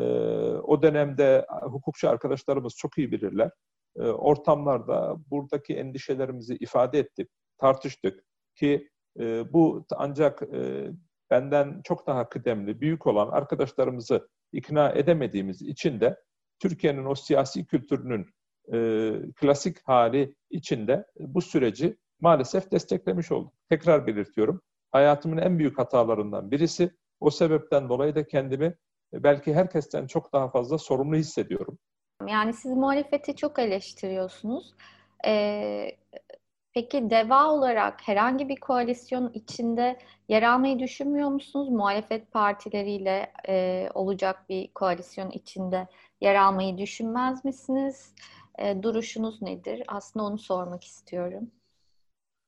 o 0.63 0.81
dönemde 0.81 1.45
hukukçu 1.61 2.09
arkadaşlarımız 2.09 2.73
çok 2.77 2.97
iyi 2.97 3.11
bilirler. 3.11 3.51
E, 3.95 4.01
ortamlarda 4.01 5.15
buradaki 5.31 5.75
endişelerimizi 5.75 6.55
ifade 6.55 6.99
ettik, 6.99 7.29
tartıştık 7.57 8.23
ki 8.55 8.89
e, 9.19 9.53
bu 9.53 9.85
ancak 9.95 10.41
e, 10.53 10.91
benden 11.29 11.81
çok 11.83 12.07
daha 12.07 12.29
kıdemli, 12.29 12.81
büyük 12.81 13.07
olan 13.07 13.29
arkadaşlarımızı 13.29 14.29
ikna 14.51 14.89
edemediğimiz 14.89 15.61
için 15.61 15.99
de 15.99 16.19
Türkiye'nin 16.59 17.05
o 17.05 17.15
siyasi 17.15 17.65
kültürünün 17.65 18.27
e, 18.73 19.11
klasik 19.35 19.87
hali 19.87 20.35
içinde 20.49 21.05
bu 21.19 21.41
süreci 21.41 21.97
maalesef 22.19 22.71
desteklemiş 22.71 23.31
olduk. 23.31 23.53
Tekrar 23.69 24.07
belirtiyorum, 24.07 24.61
hayatımın 24.91 25.37
en 25.37 25.59
büyük 25.59 25.77
hatalarından 25.77 26.51
birisi. 26.51 26.91
O 27.19 27.29
sebepten 27.29 27.89
dolayı 27.89 28.15
da 28.15 28.27
kendimi 28.27 28.75
belki 29.13 29.53
herkesten 29.53 30.07
çok 30.07 30.33
daha 30.33 30.49
fazla 30.49 30.77
sorumlu 30.77 31.15
hissediyorum. 31.15 31.79
Yani 32.27 32.53
siz 32.53 32.71
muhalefeti 32.71 33.35
çok 33.35 33.59
eleştiriyorsunuz. 33.59 34.75
Ee, 35.25 35.97
peki 36.73 37.09
DEVA 37.09 37.51
olarak 37.51 38.07
herhangi 38.07 38.49
bir 38.49 38.55
koalisyon 38.55 39.31
içinde 39.33 39.99
yer 40.29 40.43
almayı 40.43 40.79
düşünmüyor 40.79 41.29
musunuz? 41.29 41.69
Muhalefet 41.69 42.31
partileriyle 42.31 43.33
e, 43.47 43.89
olacak 43.93 44.49
bir 44.49 44.73
koalisyon 44.73 45.31
içinde 45.31 45.87
yer 46.21 46.35
almayı 46.35 46.77
düşünmez 46.77 47.45
misiniz? 47.45 48.13
E, 48.59 48.83
duruşunuz 48.83 49.41
nedir? 49.41 49.83
Aslında 49.87 50.25
onu 50.25 50.37
sormak 50.37 50.83
istiyorum. 50.83 51.51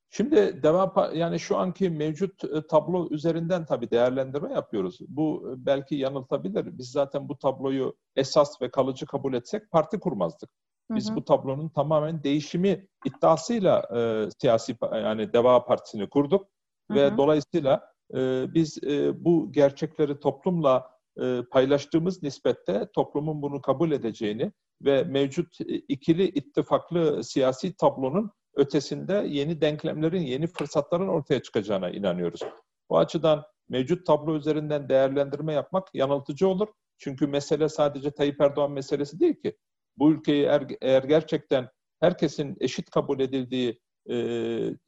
Şimdi 0.10 0.64
devam 0.64 0.93
yani 1.14 1.39
şu 1.39 1.58
anki 1.58 1.89
mevcut 1.89 2.43
e, 2.43 2.68
tablo 2.68 3.08
üzerinden 3.12 3.66
tabii 3.66 3.91
değerlendirme 3.91 4.53
yapıyoruz. 4.53 4.99
Bu 5.08 5.49
e, 5.51 5.66
belki 5.66 5.95
yanıltabilir. 5.95 6.78
Biz 6.78 6.91
zaten 6.91 7.30
bu 7.30 7.38
tabloyu 7.38 7.95
esas 8.16 8.62
ve 8.62 8.72
kalıcı 8.72 9.05
kabul 9.05 9.34
etsek 9.34 9.72
parti 9.72 9.99
kurmazdık. 9.99 10.49
Biz 10.91 11.08
hı 11.08 11.12
hı. 11.12 11.16
bu 11.16 11.26
tablonun 11.26 11.70
tamamen 11.70 12.24
değişimi 12.24 12.88
iddiasıyla 13.05 13.84
e, 13.97 14.30
siyasi 14.41 14.78
yani 14.93 15.34
Deva 15.34 15.66
Partisi'ni 15.66 16.10
kurduk 16.10 16.47
hı 16.91 16.93
hı. 16.93 16.97
ve 16.97 17.18
dolayısıyla 17.18 17.93
e, 18.14 18.45
biz 18.53 18.84
e, 18.84 19.26
bu 19.26 19.51
gerçekleri 19.51 20.20
toplumla 20.20 20.89
e, 21.22 21.41
paylaştığımız 21.51 22.24
nispette 22.24 22.88
toplumun 22.93 23.41
bunu 23.41 23.62
kabul 23.62 23.91
edeceğini 23.91 24.51
ve 24.82 25.03
mevcut 25.03 25.62
e, 25.62 25.64
ikili 25.66 26.28
ittifaklı 26.28 27.24
siyasi 27.24 27.76
tablonun 27.76 28.32
ötesinde 28.58 29.26
yeni 29.28 29.62
denklemlerin, 29.62 30.22
yeni 30.22 30.47
fırsatların 30.47 31.08
ortaya 31.08 31.41
çıkacağına 31.41 31.89
inanıyoruz. 31.89 32.41
Bu 32.89 32.97
açıdan 32.97 33.43
mevcut 33.70 34.05
tablo 34.05 34.36
üzerinden 34.36 34.89
değerlendirme 34.89 35.53
yapmak 35.53 35.95
yanıltıcı 35.95 36.47
olur. 36.47 36.68
Çünkü 36.97 37.28
mesele 37.28 37.70
sadece 37.70 38.12
Tayyip 38.12 38.41
Erdoğan 38.41 38.72
meselesi 38.72 39.20
değil 39.20 39.41
ki. 39.41 39.58
Bu 39.97 40.12
ülkeyi 40.12 40.43
eğer, 40.43 40.66
eğer 40.82 41.03
gerçekten 41.03 41.70
herkesin 41.99 42.58
eşit 42.60 42.89
kabul 42.89 43.20
edildiği, 43.20 43.80
e, 44.10 44.16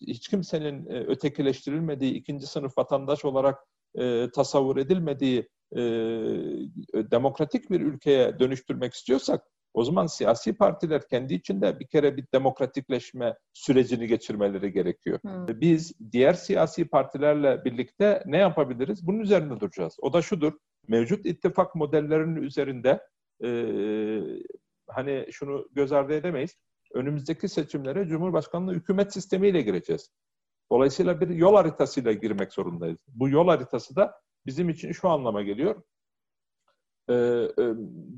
hiç 0.01 0.27
kimsenin 0.27 0.85
e, 0.85 0.99
ötekileştirilmediği, 0.99 2.13
ikinci 2.13 2.47
sınıf 2.47 2.77
vatandaş 2.77 3.25
olarak 3.25 3.59
e, 3.95 4.31
tasavvur 4.31 4.77
edilmediği 4.77 5.49
demokratik 6.93 7.71
bir 7.71 7.81
ülkeye 7.81 8.39
dönüştürmek 8.39 8.93
istiyorsak 8.93 9.43
o 9.73 9.83
zaman 9.83 10.05
siyasi 10.05 10.53
partiler 10.53 11.07
kendi 11.07 11.33
içinde 11.33 11.79
bir 11.79 11.87
kere 11.87 12.17
bir 12.17 12.25
demokratikleşme 12.33 13.37
sürecini 13.53 14.07
geçirmeleri 14.07 14.71
gerekiyor. 14.71 15.19
Hmm. 15.21 15.61
Biz 15.61 16.11
diğer 16.11 16.33
siyasi 16.33 16.87
partilerle 16.87 17.65
birlikte 17.65 18.23
ne 18.25 18.37
yapabiliriz? 18.37 19.07
Bunun 19.07 19.19
üzerinde 19.19 19.59
duracağız. 19.59 19.97
O 20.01 20.13
da 20.13 20.21
şudur, 20.21 20.53
mevcut 20.87 21.25
ittifak 21.25 21.75
modellerinin 21.75 22.41
üzerinde 22.41 23.01
e, 23.43 23.49
hani 24.87 25.27
şunu 25.31 25.67
göz 25.71 25.91
ardı 25.91 26.13
edemeyiz. 26.13 26.55
Önümüzdeki 26.93 27.49
seçimlere 27.49 28.07
Cumhurbaşkanlığı 28.07 28.73
hükümet 28.73 29.13
sistemiyle 29.13 29.61
gireceğiz. 29.61 30.11
Dolayısıyla 30.71 31.21
bir 31.21 31.29
yol 31.29 31.55
haritasıyla 31.55 32.11
girmek 32.11 32.53
zorundayız. 32.53 32.99
Bu 33.07 33.29
yol 33.29 33.47
haritası 33.47 33.95
da 33.95 34.21
bizim 34.45 34.69
için 34.69 34.91
şu 34.91 35.09
anlama 35.09 35.41
geliyor. 35.41 35.83
Ee, 37.09 37.47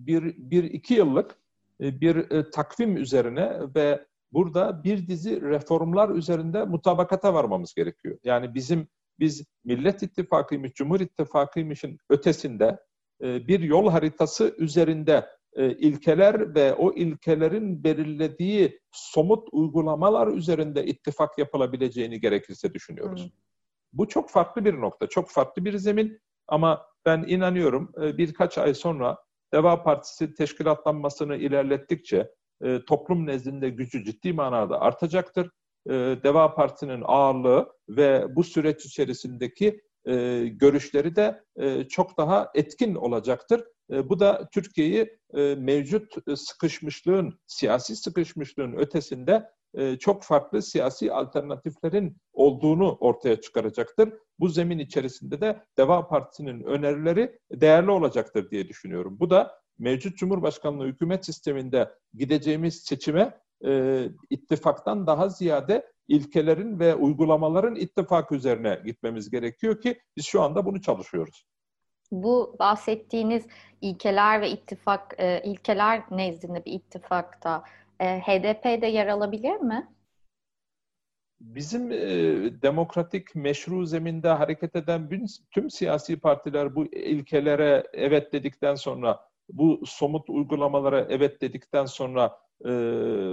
bir, 0.08 0.36
bir 0.38 0.64
iki 0.64 0.94
yıllık 0.94 1.41
bir 1.82 2.32
e, 2.32 2.50
takvim 2.50 2.98
üzerine 2.98 3.60
ve 3.76 4.06
burada 4.32 4.84
bir 4.84 5.08
dizi 5.08 5.42
reformlar 5.42 6.10
üzerinde 6.10 6.64
mutabakata 6.64 7.34
varmamız 7.34 7.74
gerekiyor. 7.74 8.18
Yani 8.24 8.56
bizim 8.56 8.88
biz 9.20 9.46
Millet 9.64 10.04
İttifakıymış, 10.04 10.74
Cumhur 10.74 11.00
İttifakıymışın 11.00 11.98
ötesinde 12.10 12.80
bir 13.22 13.60
yol 13.60 13.90
haritası 13.90 14.56
üzerinde 14.58 15.30
ilkeler 15.58 16.56
ve 16.56 16.74
o 16.74 16.94
ilkelerin 16.94 17.84
belirlediği 17.84 18.80
somut 18.92 19.48
uygulamalar 19.52 20.28
üzerinde 20.28 20.86
ittifak 20.86 21.38
yapılabileceğini 21.38 22.20
gerekirse 22.20 22.74
düşünüyoruz. 22.74 23.24
Hmm. 23.24 23.32
Bu 23.94 24.08
çok 24.08 24.30
farklı 24.30 24.66
bir 24.66 24.74
nokta, 24.74 25.08
çok 25.08 25.30
farklı 25.30 25.66
bir 25.66 25.78
zemin 25.78 26.20
ama 26.48 26.86
ben 27.06 27.24
inanıyorum 27.28 27.94
birkaç 27.98 28.58
ay 28.58 28.74
sonra 28.74 29.18
Deva 29.54 29.84
Partisi 29.84 30.34
teşkilatlanmasını 30.34 31.36
ilerlettikçe 31.36 32.32
e, 32.64 32.86
toplum 32.86 33.28
nezdinde 33.28 33.70
gücü 33.70 34.04
ciddi 34.04 34.34
manada 34.34 34.82
artacaktır. 34.82 35.50
E, 35.90 35.92
Deva 36.24 36.56
Partisi'nin 36.56 37.02
ağırlığı 37.06 37.70
ve 37.90 38.36
bu 38.36 38.44
süreç 38.44 38.86
içerisindeki 38.86 39.82
e, 40.06 40.46
görüşleri 40.48 41.16
de 41.16 41.44
e, 41.56 41.88
çok 41.88 42.18
daha 42.18 42.52
etkin 42.56 42.96
olacaktır. 42.96 43.64
Bu 43.90 44.20
da 44.20 44.50
Türkiye'yi 44.54 45.20
mevcut 45.58 46.14
sıkışmışlığın, 46.36 47.40
siyasi 47.48 47.96
sıkışmışlığın 47.96 48.74
ötesinde 48.74 49.50
e, 49.74 49.96
çok 49.96 50.24
farklı 50.24 50.62
siyasi 50.62 51.14
alternatiflerin 51.14 52.18
olduğunu 52.34 52.98
ortaya 53.00 53.42
çıkaracaktır. 53.42 54.14
Bu 54.40 54.48
zemin 54.48 54.80
içerisinde 54.80 55.42
de 55.42 55.64
Deva 55.78 56.08
Partisi'nin 56.08 56.64
önerileri 56.64 57.40
değerli 57.52 57.92
olacaktır 57.92 58.52
diye 58.52 58.68
düşünüyorum. 58.68 59.18
Bu 59.20 59.30
da 59.30 59.62
mevcut 59.80 60.18
Cumhurbaşkanlığı 60.18 60.86
hükümet 60.86 61.26
sisteminde 61.26 61.90
gideceğimiz 62.14 62.84
seçime 62.84 63.40
e, 63.66 64.04
ittifaktan 64.30 65.08
daha 65.08 65.30
ziyade 65.30 65.92
ilkelerin 66.08 66.80
ve 66.80 66.96
uygulamaların 66.96 67.76
ittifak 67.76 68.32
üzerine 68.32 68.82
gitmemiz 68.86 69.30
gerekiyor 69.30 69.82
ki 69.82 70.02
biz 70.18 70.26
şu 70.26 70.42
anda 70.42 70.66
bunu 70.66 70.82
çalışıyoruz. 70.82 71.46
Bu 72.12 72.56
bahsettiğiniz 72.60 73.48
ilkeler 73.82 74.42
ve 74.42 74.50
ittifak 74.50 75.16
e, 75.18 75.42
ilkeler 75.44 76.04
nezdinde 76.12 76.66
bir 76.66 76.74
ittifakta 76.74 77.64
HDP 78.02 78.82
de 78.82 78.88
yer 78.88 79.08
alabilir 79.08 79.56
mi? 79.56 79.96
Bizim 81.42 81.92
e, 81.92 81.98
demokratik 82.62 83.36
meşru 83.36 83.86
zeminde 83.86 84.30
hareket 84.30 84.76
eden 84.76 85.10
tüm 85.52 85.70
siyasi 85.70 86.20
partiler 86.20 86.76
bu 86.76 86.86
ilkelere 86.86 87.88
evet 87.94 88.34
dedikten 88.34 88.76
sonra, 88.76 89.20
bu 89.50 89.82
somut 89.86 90.30
uygulamalara 90.30 91.08
evet 91.10 91.42
dedikten 91.42 91.86
sonra 91.86 92.40
e, 92.66 92.70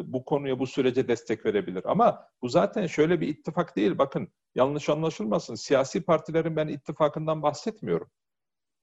bu 0.05 0.25
konuya, 0.25 0.59
bu 0.59 0.67
sürece 0.67 1.09
destek 1.09 1.47
verebilir. 1.47 1.83
Ama 1.85 2.27
bu 2.43 2.49
zaten 2.49 2.87
şöyle 2.87 3.21
bir 3.21 3.29
ittifak 3.29 3.77
değil. 3.77 3.99
Bakın 3.99 4.29
yanlış 4.55 4.89
anlaşılmasın. 4.89 5.55
Siyasi 5.55 6.03
partilerin 6.03 6.57
ben 6.57 6.69
ittifakından 6.69 7.43
bahsetmiyorum. 7.43 8.11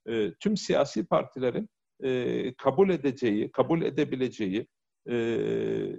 E, 0.06 0.34
tüm 0.34 0.56
siyasi 0.56 1.06
partilerin 1.06 1.68
e, 2.02 2.54
kabul 2.54 2.90
edeceği, 2.90 3.52
kabul 3.52 3.82
edebileceği, 3.82 4.66
e, 5.08 5.14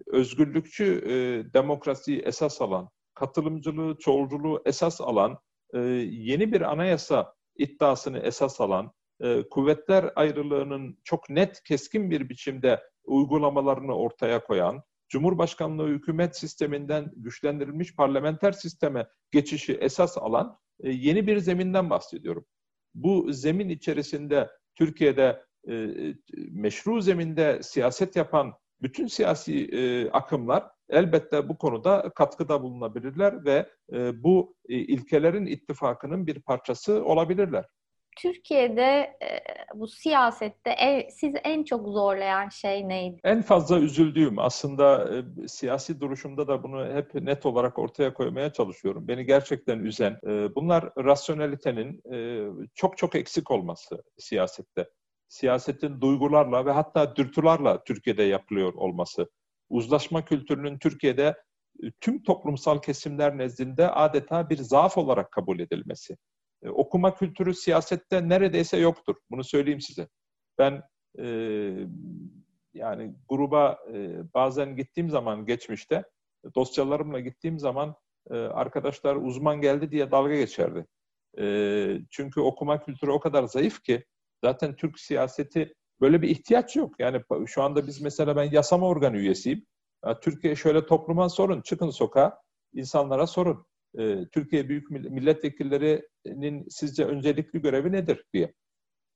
özgürlükçü 0.08 0.86
e, 0.86 1.14
demokrasiyi 1.54 2.20
esas 2.20 2.62
alan, 2.62 2.90
katılımcılığı, 3.14 3.98
çoğulculuğu 4.00 4.62
esas 4.66 5.02
alan, 5.02 5.38
e, 5.74 5.80
yeni 5.80 6.54
bir 6.54 6.62
anayasa 6.62 7.34
iddiasını 7.58 8.20
esas 8.20 8.62
alan, 8.62 8.92
e, 9.22 9.50
kuvvetler 9.50 10.12
ayrılığının 10.16 10.98
çok 11.04 11.30
net, 11.30 11.64
keskin 11.64 12.12
bir 12.12 12.30
biçimde 12.30 12.84
uygulamalarını 13.04 13.96
ortaya 13.96 14.44
koyan, 14.44 14.84
Cumhurbaşkanlığı 15.10 15.88
hükümet 15.88 16.38
sisteminden 16.38 17.12
güçlendirilmiş 17.16 17.96
parlamenter 17.96 18.52
sisteme 18.52 19.08
geçişi 19.32 19.74
esas 19.74 20.18
alan 20.18 20.58
e, 20.80 20.90
yeni 20.90 21.28
bir 21.28 21.38
zeminden 21.38 21.90
bahsediyorum. 21.90 22.46
Bu 22.96 23.34
zemin 23.34 23.70
içerisinde 23.70 24.50
Türkiye'de 24.76 25.44
e, 25.70 25.88
meşru 26.52 27.02
zeminde 27.02 27.60
siyaset 27.64 28.16
yapan 28.16 28.54
bütün 28.82 29.08
siyasi 29.08 29.66
e, 29.66 30.10
akımlar 30.10 30.64
elbette 30.90 31.50
bu 31.50 31.58
konuda 31.58 32.12
katkıda 32.16 32.62
bulunabilirler 32.62 33.46
ve 33.46 33.70
e, 33.94 34.24
bu 34.24 34.56
e, 34.70 34.76
ilkelerin 34.76 35.46
ittifakının 35.46 36.28
bir 36.28 36.42
parçası 36.42 37.06
olabilirler. 37.06 37.66
Türkiye'de 38.18 39.18
e, 39.22 39.40
bu 39.76 39.88
siyasette 39.88 40.70
ev, 40.70 41.10
sizi 41.10 41.38
en 41.38 41.64
çok 41.64 41.88
zorlayan 41.88 42.50
şey 42.50 42.88
neydi? 42.88 43.20
En 43.24 43.42
fazla 43.42 43.80
üzüldüğüm 43.80 44.40
aslında 44.40 45.10
e, 45.16 45.48
siyasi 45.48 46.02
duruşumda 46.02 46.48
da 46.48 46.64
bunu 46.64 46.94
hep 46.96 47.16
net 47.16 47.46
olarak 47.46 47.80
ortaya 47.80 48.14
koymaya 48.14 48.54
çalışıyorum. 48.54 49.08
Beni 49.08 49.26
gerçekten 49.26 49.80
üzen 49.80 50.20
e, 50.28 50.56
bunlar 50.56 50.90
rasyonelitenin 50.98 52.02
e, 52.14 52.48
çok 52.76 52.98
çok 52.98 53.16
eksik 53.16 53.52
olması 53.52 54.04
siyasette. 54.18 54.90
Siyasetin 55.28 56.02
duygularla 56.02 56.66
ve 56.66 56.72
hatta 56.72 57.16
dürtülerle 57.16 57.80
Türkiye'de 57.86 58.24
yapılıyor 58.24 58.74
olması. 58.74 59.30
Uzlaşma 59.70 60.26
kültürünün 60.26 60.80
Türkiye'de 60.80 61.36
e, 61.84 61.92
tüm 62.02 62.24
toplumsal 62.24 62.82
kesimler 62.82 63.38
nezdinde 63.38 63.92
adeta 63.92 64.50
bir 64.50 64.58
zaaf 64.58 64.98
olarak 64.98 65.32
kabul 65.32 65.60
edilmesi. 65.60 66.18
E, 66.64 66.70
okuma 66.70 67.16
kültürü 67.16 67.54
siyasette 67.54 68.30
neredeyse 68.30 68.78
yoktur. 68.78 69.16
Bunu 69.32 69.44
söyleyeyim 69.44 69.82
size. 69.82 70.08
Ben 70.58 70.84
e, 71.20 71.26
yani 72.74 73.16
gruba 73.30 73.80
e, 73.94 74.20
bazen 74.34 74.76
gittiğim 74.76 75.10
zaman 75.10 75.46
geçmişte 75.46 76.04
dosyalarımla 76.56 77.20
gittiğim 77.20 77.60
zaman 77.60 77.96
e, 78.32 78.36
arkadaşlar 78.36 79.16
uzman 79.16 79.62
geldi 79.62 79.92
diye 79.92 80.12
dalga 80.12 80.36
geçerdi. 80.36 80.86
E, 81.40 81.46
çünkü 82.10 82.42
okuma 82.42 82.82
kültürü 82.82 83.12
o 83.12 83.20
kadar 83.20 83.44
zayıf 83.44 83.84
ki 83.84 84.06
zaten 84.44 84.76
Türk 84.76 85.00
siyaseti 85.00 85.74
böyle 86.02 86.22
bir 86.22 86.30
ihtiyaç 86.30 86.76
yok. 86.76 86.96
Yani 87.00 87.22
şu 87.48 87.64
anda 87.64 87.88
biz 87.88 88.02
mesela 88.02 88.36
ben 88.36 88.52
yasama 88.52 88.88
organı 88.88 89.18
üyesiyim. 89.18 89.66
Türkiye 90.22 90.56
şöyle 90.56 90.86
topluma 90.86 91.30
sorun, 91.30 91.62
çıkın 91.62 91.90
sokağa, 91.90 92.40
insanlara 92.74 93.28
sorun. 93.28 93.66
E, 93.98 94.26
Türkiye 94.28 94.70
Büyük 94.70 94.92
Milletvekillerinin 94.92 96.66
sizce 96.70 97.06
öncelikli 97.06 97.62
görevi 97.62 97.92
nedir 97.92 98.26
diye. 98.34 98.54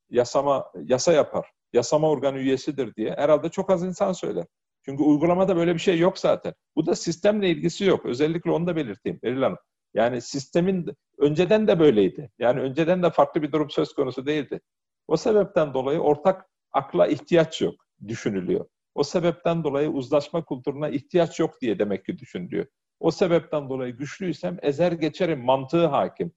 Yasama, 0.10 0.72
yasa 0.84 1.14
yapar, 1.14 1.52
yasama 1.74 2.10
organı 2.10 2.38
üyesidir 2.38 2.96
diye 2.96 3.14
herhalde 3.18 3.50
çok 3.50 3.70
az 3.70 3.84
insan 3.84 4.14
söyler. 4.14 4.46
Çünkü 4.86 5.04
uygulamada 5.04 5.56
böyle 5.56 5.74
bir 5.74 5.80
şey 5.80 6.00
yok 6.00 6.18
zaten. 6.20 6.54
Bu 6.76 6.86
da 6.86 6.96
sistemle 6.96 7.50
ilgisi 7.50 7.86
yok. 7.86 8.06
Özellikle 8.06 8.52
onu 8.52 8.68
da 8.68 8.76
belirteyim 8.76 9.20
Eril 9.24 9.42
Hanım. 9.42 9.58
Yani 9.94 10.22
sistemin 10.22 10.86
önceden 11.18 11.68
de 11.68 11.80
böyleydi. 11.80 12.32
Yani 12.40 12.60
önceden 12.62 13.04
de 13.04 13.10
farklı 13.10 13.42
bir 13.42 13.52
durum 13.52 13.70
söz 13.70 13.94
konusu 13.94 14.26
değildi. 14.26 14.62
O 15.08 15.18
sebepten 15.18 15.74
dolayı 15.74 16.00
ortak 16.00 16.50
akla 16.72 17.08
ihtiyaç 17.08 17.62
yok 17.62 17.76
düşünülüyor. 18.08 18.66
O 18.96 19.04
sebepten 19.04 19.64
dolayı 19.64 19.90
uzlaşma 19.90 20.46
kültürüne 20.46 20.92
ihtiyaç 20.92 21.40
yok 21.40 21.62
diye 21.62 21.80
demek 21.80 22.06
ki 22.06 22.18
düşünülüyor. 22.18 22.66
O 23.00 23.12
sebepten 23.12 23.70
dolayı 23.70 23.98
güçlüysem 23.98 24.58
ezer 24.62 24.92
geçerim 24.92 25.46
mantığı 25.46 25.86
hakim. 25.86 26.32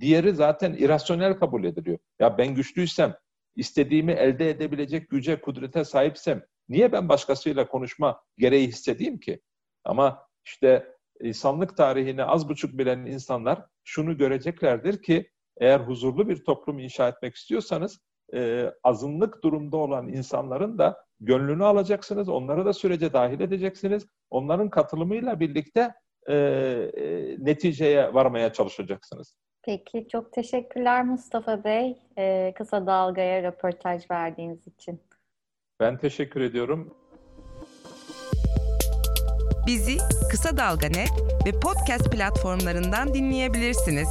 Diğeri 0.00 0.34
zaten 0.34 0.72
irasyonel 0.72 1.38
kabul 1.38 1.64
ediliyor. 1.64 1.98
Ya 2.20 2.38
ben 2.38 2.54
güçlüysem, 2.54 3.16
istediğimi 3.56 4.12
elde 4.12 4.50
edebilecek 4.50 5.10
güce, 5.10 5.40
kudrete 5.40 5.84
sahipsem 5.84 6.42
niye 6.68 6.92
ben 6.92 7.08
başkasıyla 7.08 7.68
konuşma 7.68 8.22
gereği 8.38 8.68
hissedeyim 8.68 9.20
ki? 9.20 9.40
Ama 9.84 10.26
işte 10.44 10.96
insanlık 11.20 11.76
tarihini 11.76 12.24
az 12.24 12.48
buçuk 12.48 12.78
bilen 12.78 12.98
insanlar 12.98 13.66
şunu 13.84 14.16
göreceklerdir 14.16 15.02
ki 15.02 15.30
eğer 15.60 15.80
huzurlu 15.80 16.28
bir 16.28 16.44
toplum 16.44 16.78
inşa 16.78 17.08
etmek 17.08 17.34
istiyorsanız 17.34 18.00
e, 18.34 18.72
azınlık 18.82 19.44
durumda 19.44 19.76
olan 19.76 20.08
insanların 20.08 20.78
da 20.78 21.04
gönlünü 21.20 21.64
alacaksınız, 21.64 22.28
onları 22.28 22.64
da 22.64 22.72
sürece 22.72 23.12
dahil 23.12 23.40
edeceksiniz. 23.40 24.06
Onların 24.30 24.70
katılımıyla 24.70 25.40
birlikte 25.40 25.94
e, 26.26 26.34
e, 26.34 27.36
neticeye 27.38 28.14
varmaya 28.14 28.52
çalışacaksınız. 28.52 29.36
Peki, 29.62 30.08
çok 30.12 30.32
teşekkürler 30.32 31.04
Mustafa 31.04 31.64
Bey. 31.64 31.98
E, 32.18 32.54
Kısa 32.56 32.86
Dalga'ya 32.86 33.42
röportaj 33.42 34.10
verdiğiniz 34.10 34.66
için. 34.66 35.00
Ben 35.80 35.98
teşekkür 35.98 36.40
ediyorum. 36.40 36.94
Bizi 39.66 39.98
Kısa 40.30 40.56
Dalga 40.56 40.86
Net 40.86 41.10
ve 41.46 41.60
podcast 41.60 42.12
platformlarından 42.12 43.14
dinleyebilirsiniz. 43.14 44.08